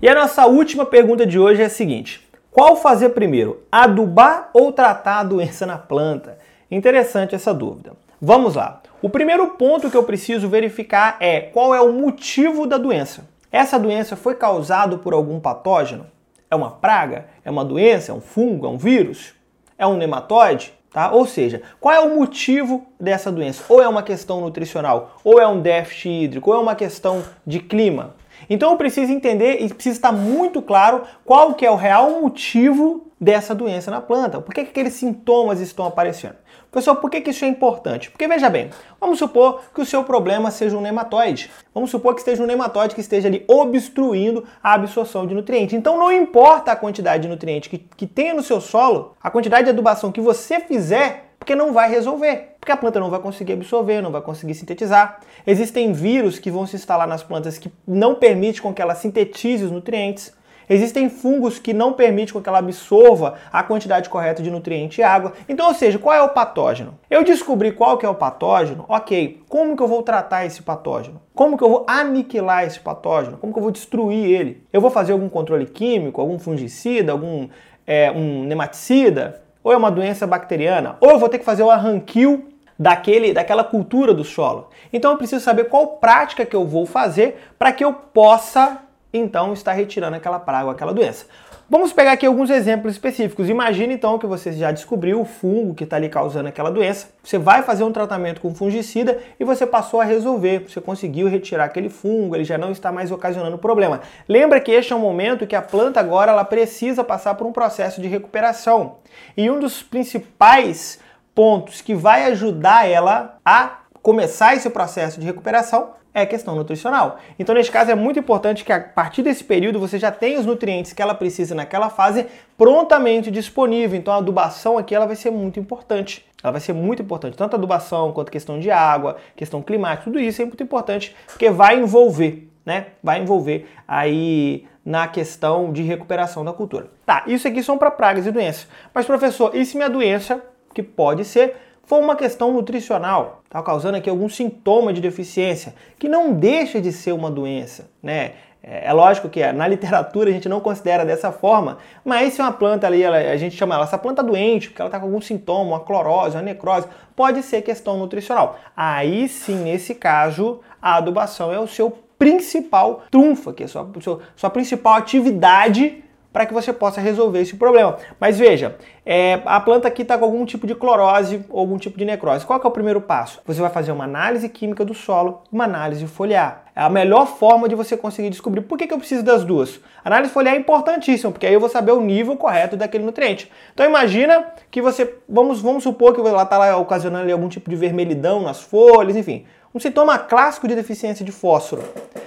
E 0.00 0.08
a 0.08 0.14
nossa 0.14 0.46
última 0.46 0.86
pergunta 0.86 1.26
de 1.26 1.38
hoje 1.38 1.60
é 1.60 1.66
a 1.66 1.70
seguinte: 1.70 2.26
qual 2.50 2.76
fazer 2.76 3.10
primeiro, 3.10 3.62
adubar 3.70 4.48
ou 4.54 4.72
tratar 4.72 5.18
a 5.18 5.24
doença 5.24 5.66
na 5.66 5.76
planta? 5.76 6.38
Interessante 6.70 7.34
essa 7.34 7.52
dúvida. 7.52 7.92
Vamos 8.22 8.54
lá. 8.54 8.80
O 9.02 9.10
primeiro 9.10 9.46
ponto 9.48 9.90
que 9.90 9.96
eu 9.96 10.04
preciso 10.04 10.48
verificar 10.48 11.16
é 11.20 11.40
qual 11.40 11.74
é 11.74 11.80
o 11.80 11.92
motivo 11.92 12.66
da 12.66 12.78
doença. 12.78 13.28
Essa 13.50 13.78
doença 13.78 14.14
foi 14.14 14.36
causada 14.36 14.96
por 14.96 15.12
algum 15.12 15.40
patógeno? 15.40 16.06
É 16.50 16.54
uma 16.54 16.70
praga? 16.70 17.26
É 17.44 17.50
uma 17.50 17.64
doença? 17.64 18.12
É 18.12 18.14
um 18.14 18.20
fungo? 18.20 18.66
É 18.66 18.68
um 18.68 18.78
vírus? 18.78 19.34
É 19.76 19.86
um 19.86 19.96
nematóide? 19.96 20.72
Tá? 20.90 21.12
Ou 21.12 21.24
seja, 21.24 21.62
qual 21.78 21.94
é 21.94 22.00
o 22.00 22.16
motivo 22.16 22.84
dessa 22.98 23.30
doença? 23.30 23.62
Ou 23.68 23.80
é 23.80 23.86
uma 23.86 24.02
questão 24.02 24.40
nutricional, 24.40 25.18
ou 25.22 25.40
é 25.40 25.46
um 25.46 25.60
déficit 25.60 26.24
hídrico, 26.24 26.50
ou 26.50 26.56
é 26.56 26.60
uma 26.60 26.74
questão 26.74 27.22
de 27.46 27.60
clima. 27.60 28.14
Então 28.48 28.72
eu 28.72 28.76
preciso 28.76 29.12
entender 29.12 29.60
e 29.60 29.72
precisa 29.72 29.96
estar 29.96 30.12
muito 30.12 30.60
claro 30.60 31.02
qual 31.24 31.54
que 31.54 31.64
é 31.64 31.70
o 31.70 31.76
real 31.76 32.20
motivo 32.20 33.06
dessa 33.20 33.54
doença 33.54 33.90
na 33.90 34.00
planta. 34.00 34.40
Por 34.40 34.54
que, 34.54 34.64
que 34.64 34.70
aqueles 34.70 34.94
sintomas 34.94 35.60
estão 35.60 35.84
aparecendo? 35.86 36.36
Pessoal, 36.70 36.96
por 36.96 37.10
que, 37.10 37.20
que 37.20 37.30
isso 37.30 37.44
é 37.44 37.48
importante? 37.48 38.10
Porque 38.10 38.28
veja 38.28 38.48
bem, 38.48 38.70
vamos 39.00 39.18
supor 39.18 39.60
que 39.74 39.80
o 39.80 39.84
seu 39.84 40.04
problema 40.04 40.52
seja 40.52 40.76
um 40.76 40.80
nematóide. 40.80 41.50
Vamos 41.74 41.90
supor 41.90 42.14
que 42.14 42.20
esteja 42.20 42.42
um 42.42 42.46
nematóide 42.46 42.94
que 42.94 43.00
esteja 43.00 43.26
ali 43.26 43.44
obstruindo 43.48 44.44
a 44.62 44.74
absorção 44.74 45.26
de 45.26 45.34
nutrientes. 45.34 45.74
Então 45.74 45.98
não 45.98 46.12
importa 46.12 46.70
a 46.70 46.76
quantidade 46.76 47.24
de 47.24 47.28
nutrientes 47.28 47.68
que, 47.68 47.78
que 47.78 48.06
tenha 48.06 48.34
no 48.34 48.42
seu 48.42 48.60
solo, 48.60 49.16
a 49.20 49.30
quantidade 49.30 49.64
de 49.64 49.70
adubação 49.70 50.12
que 50.12 50.20
você 50.20 50.60
fizer, 50.60 51.32
porque 51.40 51.56
não 51.56 51.72
vai 51.72 51.90
resolver. 51.90 52.54
Porque 52.60 52.70
a 52.70 52.76
planta 52.76 53.00
não 53.00 53.10
vai 53.10 53.18
conseguir 53.18 53.54
absorver, 53.54 54.00
não 54.00 54.12
vai 54.12 54.20
conseguir 54.20 54.54
sintetizar. 54.54 55.18
Existem 55.44 55.92
vírus 55.92 56.38
que 56.38 56.52
vão 56.52 56.68
se 56.68 56.76
instalar 56.76 57.08
nas 57.08 57.22
plantas 57.22 57.58
que 57.58 57.72
não 57.84 58.14
permitem 58.14 58.62
com 58.62 58.72
que 58.72 58.80
ela 58.80 58.94
sintetize 58.94 59.64
os 59.64 59.72
nutrientes. 59.72 60.32
Existem 60.70 61.08
fungos 61.08 61.58
que 61.58 61.74
não 61.74 61.92
permitem 61.92 62.40
que 62.40 62.48
ela 62.48 62.58
absorva 62.58 63.34
a 63.52 63.60
quantidade 63.60 64.08
correta 64.08 64.40
de 64.40 64.52
nutriente 64.52 65.00
e 65.00 65.04
água. 65.04 65.32
Então, 65.48 65.66
ou 65.66 65.74
seja, 65.74 65.98
qual 65.98 66.14
é 66.14 66.22
o 66.22 66.28
patógeno? 66.28 66.96
Eu 67.10 67.24
descobri 67.24 67.72
qual 67.72 67.98
que 67.98 68.06
é 68.06 68.08
o 68.08 68.14
patógeno, 68.14 68.84
ok. 68.88 69.42
Como 69.48 69.76
que 69.76 69.82
eu 69.82 69.88
vou 69.88 70.04
tratar 70.04 70.46
esse 70.46 70.62
patógeno? 70.62 71.20
Como 71.34 71.58
que 71.58 71.64
eu 71.64 71.68
vou 71.68 71.84
aniquilar 71.88 72.64
esse 72.64 72.78
patógeno? 72.78 73.36
Como 73.36 73.52
que 73.52 73.58
eu 73.58 73.62
vou 73.64 73.72
destruir 73.72 74.30
ele? 74.30 74.64
Eu 74.72 74.80
vou 74.80 74.92
fazer 74.92 75.10
algum 75.10 75.28
controle 75.28 75.66
químico, 75.66 76.20
algum 76.20 76.38
fungicida, 76.38 77.10
algum 77.10 77.48
é, 77.84 78.12
um 78.12 78.44
nematicida? 78.44 79.42
Ou 79.64 79.72
é 79.72 79.76
uma 79.76 79.90
doença 79.90 80.24
bacteriana? 80.24 80.96
Ou 81.00 81.10
eu 81.10 81.18
vou 81.18 81.28
ter 81.28 81.38
que 81.38 81.44
fazer 81.44 81.64
o 81.64 81.70
arranquio 81.70 82.46
daquele, 82.78 83.34
daquela 83.34 83.62
cultura 83.62 84.14
do 84.14 84.24
solo. 84.24 84.70
Então 84.92 85.10
eu 85.10 85.18
preciso 85.18 85.44
saber 85.44 85.64
qual 85.64 85.98
prática 85.98 86.46
que 86.46 86.56
eu 86.56 86.64
vou 86.64 86.86
fazer 86.86 87.38
para 87.58 87.72
que 87.72 87.84
eu 87.84 87.92
possa 87.92 88.78
então 89.12 89.52
está 89.52 89.72
retirando 89.72 90.16
aquela 90.16 90.38
praga 90.38 90.66
ou 90.66 90.70
aquela 90.70 90.92
doença. 90.92 91.26
Vamos 91.68 91.92
pegar 91.92 92.12
aqui 92.12 92.26
alguns 92.26 92.50
exemplos 92.50 92.94
específicos. 92.94 93.48
Imagine 93.48 93.94
então 93.94 94.18
que 94.18 94.26
você 94.26 94.52
já 94.52 94.72
descobriu 94.72 95.20
o 95.20 95.24
fungo 95.24 95.72
que 95.72 95.84
está 95.84 95.94
ali 95.94 96.08
causando 96.08 96.48
aquela 96.48 96.68
doença. 96.68 97.10
Você 97.22 97.38
vai 97.38 97.62
fazer 97.62 97.84
um 97.84 97.92
tratamento 97.92 98.40
com 98.40 98.52
fungicida 98.52 99.18
e 99.38 99.44
você 99.44 99.64
passou 99.64 100.00
a 100.00 100.04
resolver. 100.04 100.64
Você 100.68 100.80
conseguiu 100.80 101.28
retirar 101.28 101.66
aquele 101.66 101.88
fungo, 101.88 102.34
ele 102.34 102.42
já 102.42 102.58
não 102.58 102.72
está 102.72 102.90
mais 102.90 103.12
ocasionando 103.12 103.56
problema. 103.56 104.00
Lembra 104.28 104.60
que 104.60 104.72
este 104.72 104.92
é 104.92 104.96
um 104.96 105.00
momento 105.00 105.46
que 105.46 105.54
a 105.54 105.62
planta 105.62 106.00
agora 106.00 106.32
ela 106.32 106.44
precisa 106.44 107.04
passar 107.04 107.36
por 107.36 107.46
um 107.46 107.52
processo 107.52 108.00
de 108.00 108.08
recuperação. 108.08 108.96
E 109.36 109.48
um 109.48 109.60
dos 109.60 109.80
principais 109.80 110.98
pontos 111.32 111.80
que 111.80 111.94
vai 111.94 112.24
ajudar 112.24 112.88
ela 112.88 113.38
a 113.44 113.78
começar 114.02 114.56
esse 114.56 114.68
processo 114.70 115.20
de 115.20 115.26
recuperação 115.26 115.99
é 116.12 116.26
questão 116.26 116.54
nutricional. 116.54 117.18
Então, 117.38 117.54
neste 117.54 117.70
caso, 117.70 117.90
é 117.90 117.94
muito 117.94 118.18
importante 118.18 118.64
que 118.64 118.72
a 118.72 118.80
partir 118.80 119.22
desse 119.22 119.44
período 119.44 119.78
você 119.78 119.98
já 119.98 120.10
tenha 120.10 120.38
os 120.38 120.46
nutrientes 120.46 120.92
que 120.92 121.00
ela 121.00 121.14
precisa 121.14 121.54
naquela 121.54 121.88
fase 121.88 122.26
prontamente 122.58 123.30
disponível. 123.30 123.98
Então, 123.98 124.12
a 124.12 124.18
adubação 124.18 124.76
aqui 124.76 124.94
ela 124.94 125.06
vai 125.06 125.16
ser 125.16 125.30
muito 125.30 125.60
importante. 125.60 126.26
Ela 126.42 126.52
vai 126.52 126.60
ser 126.60 126.72
muito 126.72 127.02
importante, 127.02 127.36
tanto 127.36 127.54
a 127.54 127.58
adubação 127.58 128.12
quanto 128.12 128.28
a 128.28 128.32
questão 128.32 128.58
de 128.58 128.70
água, 128.70 129.18
questão 129.36 129.60
climática, 129.60 130.04
tudo 130.04 130.18
isso 130.18 130.40
é 130.40 130.44
muito 130.46 130.62
importante 130.62 131.14
porque 131.26 131.50
vai 131.50 131.78
envolver, 131.78 132.48
né? 132.64 132.86
Vai 133.02 133.20
envolver 133.20 133.68
aí 133.86 134.66
na 134.82 135.06
questão 135.06 135.70
de 135.70 135.82
recuperação 135.82 136.42
da 136.42 136.52
cultura. 136.52 136.90
Tá, 137.04 137.24
isso 137.26 137.46
aqui 137.46 137.62
são 137.62 137.76
para 137.76 137.90
pragas 137.90 138.26
e 138.26 138.30
doenças. 138.30 138.66
Mas, 138.94 139.04
professor, 139.04 139.54
e 139.54 139.64
se 139.66 139.76
minha 139.76 139.90
doença, 139.90 140.42
que 140.74 140.82
pode 140.82 141.24
ser, 141.24 141.56
for 141.90 141.98
uma 141.98 142.14
questão 142.14 142.52
nutricional, 142.52 143.42
está 143.44 143.60
causando 143.60 143.96
aqui 143.96 144.08
algum 144.08 144.28
sintoma 144.28 144.92
de 144.92 145.00
deficiência, 145.00 145.74
que 145.98 146.08
não 146.08 146.32
deixa 146.32 146.80
de 146.80 146.92
ser 146.92 147.10
uma 147.10 147.28
doença, 147.28 147.90
né? 148.00 148.34
É, 148.62 148.86
é 148.86 148.92
lógico 148.92 149.28
que 149.28 149.44
na 149.52 149.66
literatura 149.66 150.30
a 150.30 150.32
gente 150.32 150.48
não 150.48 150.60
considera 150.60 151.04
dessa 151.04 151.32
forma, 151.32 151.78
mas 152.04 152.34
se 152.34 152.40
uma 152.40 152.52
planta 152.52 152.86
ali, 152.86 153.02
ela, 153.02 153.16
a 153.16 153.36
gente 153.36 153.56
chama 153.56 153.74
ela 153.74 153.82
essa 153.82 153.98
planta 153.98 154.22
doente, 154.22 154.68
porque 154.68 154.80
ela 154.80 154.86
está 154.86 155.00
com 155.00 155.06
algum 155.06 155.20
sintoma, 155.20 155.64
uma 155.64 155.80
clorose, 155.80 156.36
uma 156.36 156.42
necrose, 156.42 156.86
pode 157.16 157.42
ser 157.42 157.60
questão 157.62 157.98
nutricional. 157.98 158.56
Aí 158.76 159.28
sim, 159.28 159.56
nesse 159.56 159.96
caso, 159.96 160.60
a 160.80 160.94
adubação 160.94 161.52
é 161.52 161.58
o 161.58 161.66
seu 161.66 161.90
principal 162.16 163.02
trunfa, 163.10 163.52
que 163.52 163.64
é 163.64 163.66
a 163.66 163.68
sua, 163.68 163.90
sua, 164.00 164.20
sua 164.36 164.50
principal 164.50 164.94
atividade 164.94 166.04
para 166.32 166.46
que 166.46 166.54
você 166.54 166.72
possa 166.72 167.00
resolver 167.00 167.40
esse 167.40 167.56
problema. 167.56 167.96
Mas 168.18 168.38
veja, 168.38 168.76
é, 169.04 169.40
a 169.44 169.60
planta 169.60 169.88
aqui 169.88 170.02
está 170.02 170.16
com 170.16 170.24
algum 170.24 170.44
tipo 170.44 170.66
de 170.66 170.74
clorose 170.74 171.44
ou 171.48 171.60
algum 171.60 171.78
tipo 171.78 171.98
de 171.98 172.04
necrose. 172.04 172.46
Qual 172.46 172.60
é 172.62 172.66
o 172.66 172.70
primeiro 172.70 173.00
passo? 173.00 173.40
Você 173.46 173.60
vai 173.60 173.70
fazer 173.70 173.92
uma 173.92 174.04
análise 174.04 174.48
química 174.48 174.84
do 174.84 174.94
solo, 174.94 175.42
uma 175.50 175.64
análise 175.64 176.06
foliar. 176.06 176.64
É 176.74 176.82
a 176.82 176.88
melhor 176.88 177.26
forma 177.26 177.68
de 177.68 177.74
você 177.74 177.96
conseguir 177.96 178.30
descobrir 178.30 178.60
por 178.62 178.78
que, 178.78 178.86
que 178.86 178.94
eu 178.94 178.98
preciso 178.98 179.24
das 179.24 179.44
duas. 179.44 179.80
A 180.04 180.08
análise 180.08 180.32
foliar 180.32 180.54
é 180.54 180.58
importantíssima, 180.58 181.32
porque 181.32 181.46
aí 181.46 181.54
eu 181.54 181.60
vou 181.60 181.68
saber 181.68 181.92
o 181.92 182.00
nível 182.00 182.36
correto 182.36 182.76
daquele 182.76 183.04
nutriente. 183.04 183.50
Então 183.74 183.84
imagina 183.84 184.46
que 184.70 184.80
você, 184.80 185.16
vamos, 185.28 185.60
vamos 185.60 185.82
supor 185.82 186.14
que 186.14 186.20
ela 186.20 186.42
está 186.42 186.76
ocasionando 186.76 187.30
algum 187.32 187.48
tipo 187.48 187.68
de 187.68 187.76
vermelhidão 187.76 188.42
nas 188.42 188.60
folhas, 188.60 189.16
enfim. 189.16 189.44
Um 189.74 189.78
sintoma 189.78 190.18
clássico 190.18 190.66
de 190.66 190.74
deficiência 190.74 191.24
de 191.24 191.30
fósforo. 191.30 191.82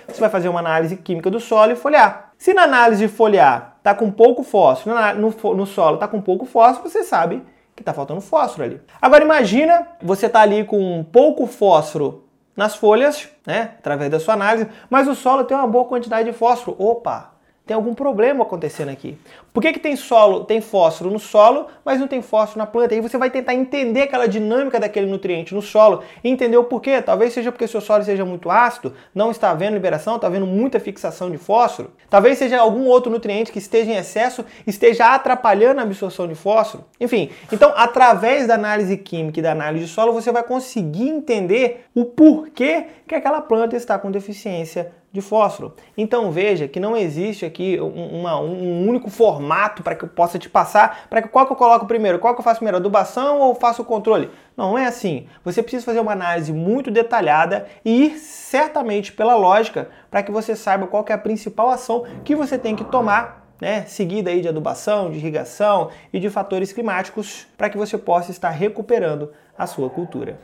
Você 0.08 0.20
vai 0.20 0.30
fazer 0.30 0.48
uma 0.48 0.60
análise 0.60 0.96
química 0.96 1.30
do 1.30 1.40
solo 1.40 1.72
e 1.72 1.76
foliar. 1.76 2.33
Se 2.44 2.54
na 2.54 2.64
análise 2.64 3.08
foliar 3.08 3.78
está 3.78 3.96
com 3.96 4.12
pouco 4.12 4.44
fósforo, 4.44 4.94
no, 5.16 5.54
no 5.54 5.66
solo 5.66 5.94
está 5.94 6.10
com 6.10 6.20
pouco 6.20 6.46
fósforo, 6.46 6.90
você 6.90 7.02
sabe 7.02 7.42
que 7.74 7.82
está 7.82 7.94
faltando 7.94 8.20
fósforo 8.20 8.66
ali. 8.66 8.82
Agora 9.02 9.24
imagina 9.24 9.88
você 10.02 10.26
está 10.26 10.42
ali 10.42 10.66
com 10.66 11.06
pouco 11.10 11.48
fósforo 11.48 12.26
nas 12.54 12.76
folhas, 12.76 13.30
né, 13.48 13.76
através 13.80 14.12
da 14.12 14.20
sua 14.20 14.34
análise, 14.34 14.68
mas 14.90 15.08
o 15.08 15.16
solo 15.16 15.46
tem 15.46 15.56
uma 15.56 15.66
boa 15.66 15.86
quantidade 15.86 16.30
de 16.30 16.38
fósforo. 16.38 16.76
Opa, 16.78 17.32
tem 17.66 17.76
algum 17.76 17.94
problema 17.94 18.44
acontecendo 18.44 18.90
aqui. 18.90 19.18
Por 19.54 19.62
que, 19.62 19.72
que 19.72 19.80
tem 19.80 19.96
solo, 19.96 20.46
tem 20.46 20.60
fósforo 20.62 21.12
no 21.12 21.20
solo, 21.20 21.68
mas 21.86 22.00
não 22.00 22.08
tem 22.08 22.24
fósforo 22.24 22.58
na 22.58 22.66
planta? 22.66 22.96
Aí 22.96 23.02
você 23.02 23.20
vai 23.20 23.30
tentar 23.30 23.54
entender 23.54 24.02
aquela 24.02 24.28
dinâmica 24.28 24.80
daquele 24.80 25.06
nutriente 25.06 25.54
no 25.54 25.62
solo 25.62 26.02
e 26.24 26.30
entender 26.30 26.58
o 26.58 26.64
porquê. 26.64 27.00
Talvez 27.04 27.34
seja 27.34 27.52
porque 27.52 27.68
seu 27.68 27.80
solo 27.80 28.04
seja 28.04 28.26
muito 28.26 28.50
ácido, 28.50 28.96
não 29.14 29.30
está 29.30 29.52
havendo 29.52 29.76
liberação, 29.76 30.16
está 30.16 30.26
havendo 30.26 30.48
muita 30.48 30.80
fixação 30.80 31.30
de 31.30 31.38
fósforo. 31.38 31.92
Talvez 32.10 32.40
seja 32.40 32.60
algum 32.60 32.88
outro 32.88 33.12
nutriente 33.12 33.52
que 33.52 33.60
esteja 33.60 33.92
em 33.92 33.96
excesso, 33.96 34.44
esteja 34.66 35.14
atrapalhando 35.14 35.82
a 35.82 35.84
absorção 35.84 36.28
de 36.28 36.34
fósforo. 36.34 36.86
Enfim, 37.00 37.30
então 37.52 37.72
através 37.76 38.48
da 38.48 38.56
análise 38.56 38.98
química 38.98 39.40
e 39.40 39.44
da 39.44 39.52
análise 39.52 39.86
de 39.86 39.92
solo, 39.92 40.14
você 40.14 40.32
vai 40.32 40.42
conseguir 40.42 41.10
entender 41.10 41.86
o 41.94 42.06
porquê 42.06 42.88
que 43.08 43.14
aquela 43.14 43.40
planta 43.40 43.76
está 43.76 44.00
com 44.00 44.10
deficiência 44.10 44.92
de 45.12 45.22
fósforo. 45.22 45.76
Então 45.96 46.32
veja 46.32 46.68
que 46.68 46.80
não 46.80 46.98
existe 46.98 47.46
aqui 47.46 47.80
uma, 47.80 48.40
um 48.42 48.88
único 48.88 49.12
formato 49.12 49.43
para 49.84 49.96
que 49.96 50.04
eu 50.04 50.10
possa 50.10 50.38
te 50.38 50.50
passar, 50.50 51.08
para 51.10 51.22
que 51.22 51.28
qual 51.28 51.46
que 51.46 51.52
eu 51.52 51.58
coloco 51.58 51.86
primeiro, 51.86 52.20
qual 52.20 52.34
que 52.34 52.40
eu 52.40 52.44
faço 52.44 52.60
primeiro, 52.60 52.78
adubação 52.78 53.40
ou 53.40 53.56
faço 53.56 53.82
o 53.82 53.86
controle? 53.86 54.30
Não, 54.56 54.74
não 54.74 54.78
é 54.78 54.86
assim. 54.86 55.28
Você 55.44 55.62
precisa 55.62 55.86
fazer 55.86 56.00
uma 56.00 56.12
análise 56.12 56.52
muito 56.52 56.90
detalhada 56.90 57.68
e 57.86 58.06
ir 58.06 58.18
certamente 58.18 59.12
pela 59.12 59.36
lógica 59.36 59.90
para 60.10 60.24
que 60.24 60.32
você 60.32 60.56
saiba 60.56 60.88
qual 60.88 61.04
que 61.04 61.12
é 61.12 61.16
a 61.16 61.18
principal 61.18 61.70
ação 61.70 62.06
que 62.24 62.36
você 62.36 62.58
tem 62.58 62.76
que 62.76 62.84
tomar 62.84 63.44
né, 63.62 63.84
seguida 63.84 64.30
aí 64.30 64.42
de 64.42 64.48
adubação, 64.48 65.12
de 65.12 65.18
irrigação 65.18 65.90
e 66.12 66.20
de 66.20 66.30
fatores 66.30 66.74
climáticos 66.74 67.48
para 67.58 67.70
que 67.70 67.78
você 67.78 67.98
possa 67.98 68.32
estar 68.32 68.50
recuperando 68.50 69.32
a 69.58 69.68
sua 69.68 69.90
cultura. 69.90 70.40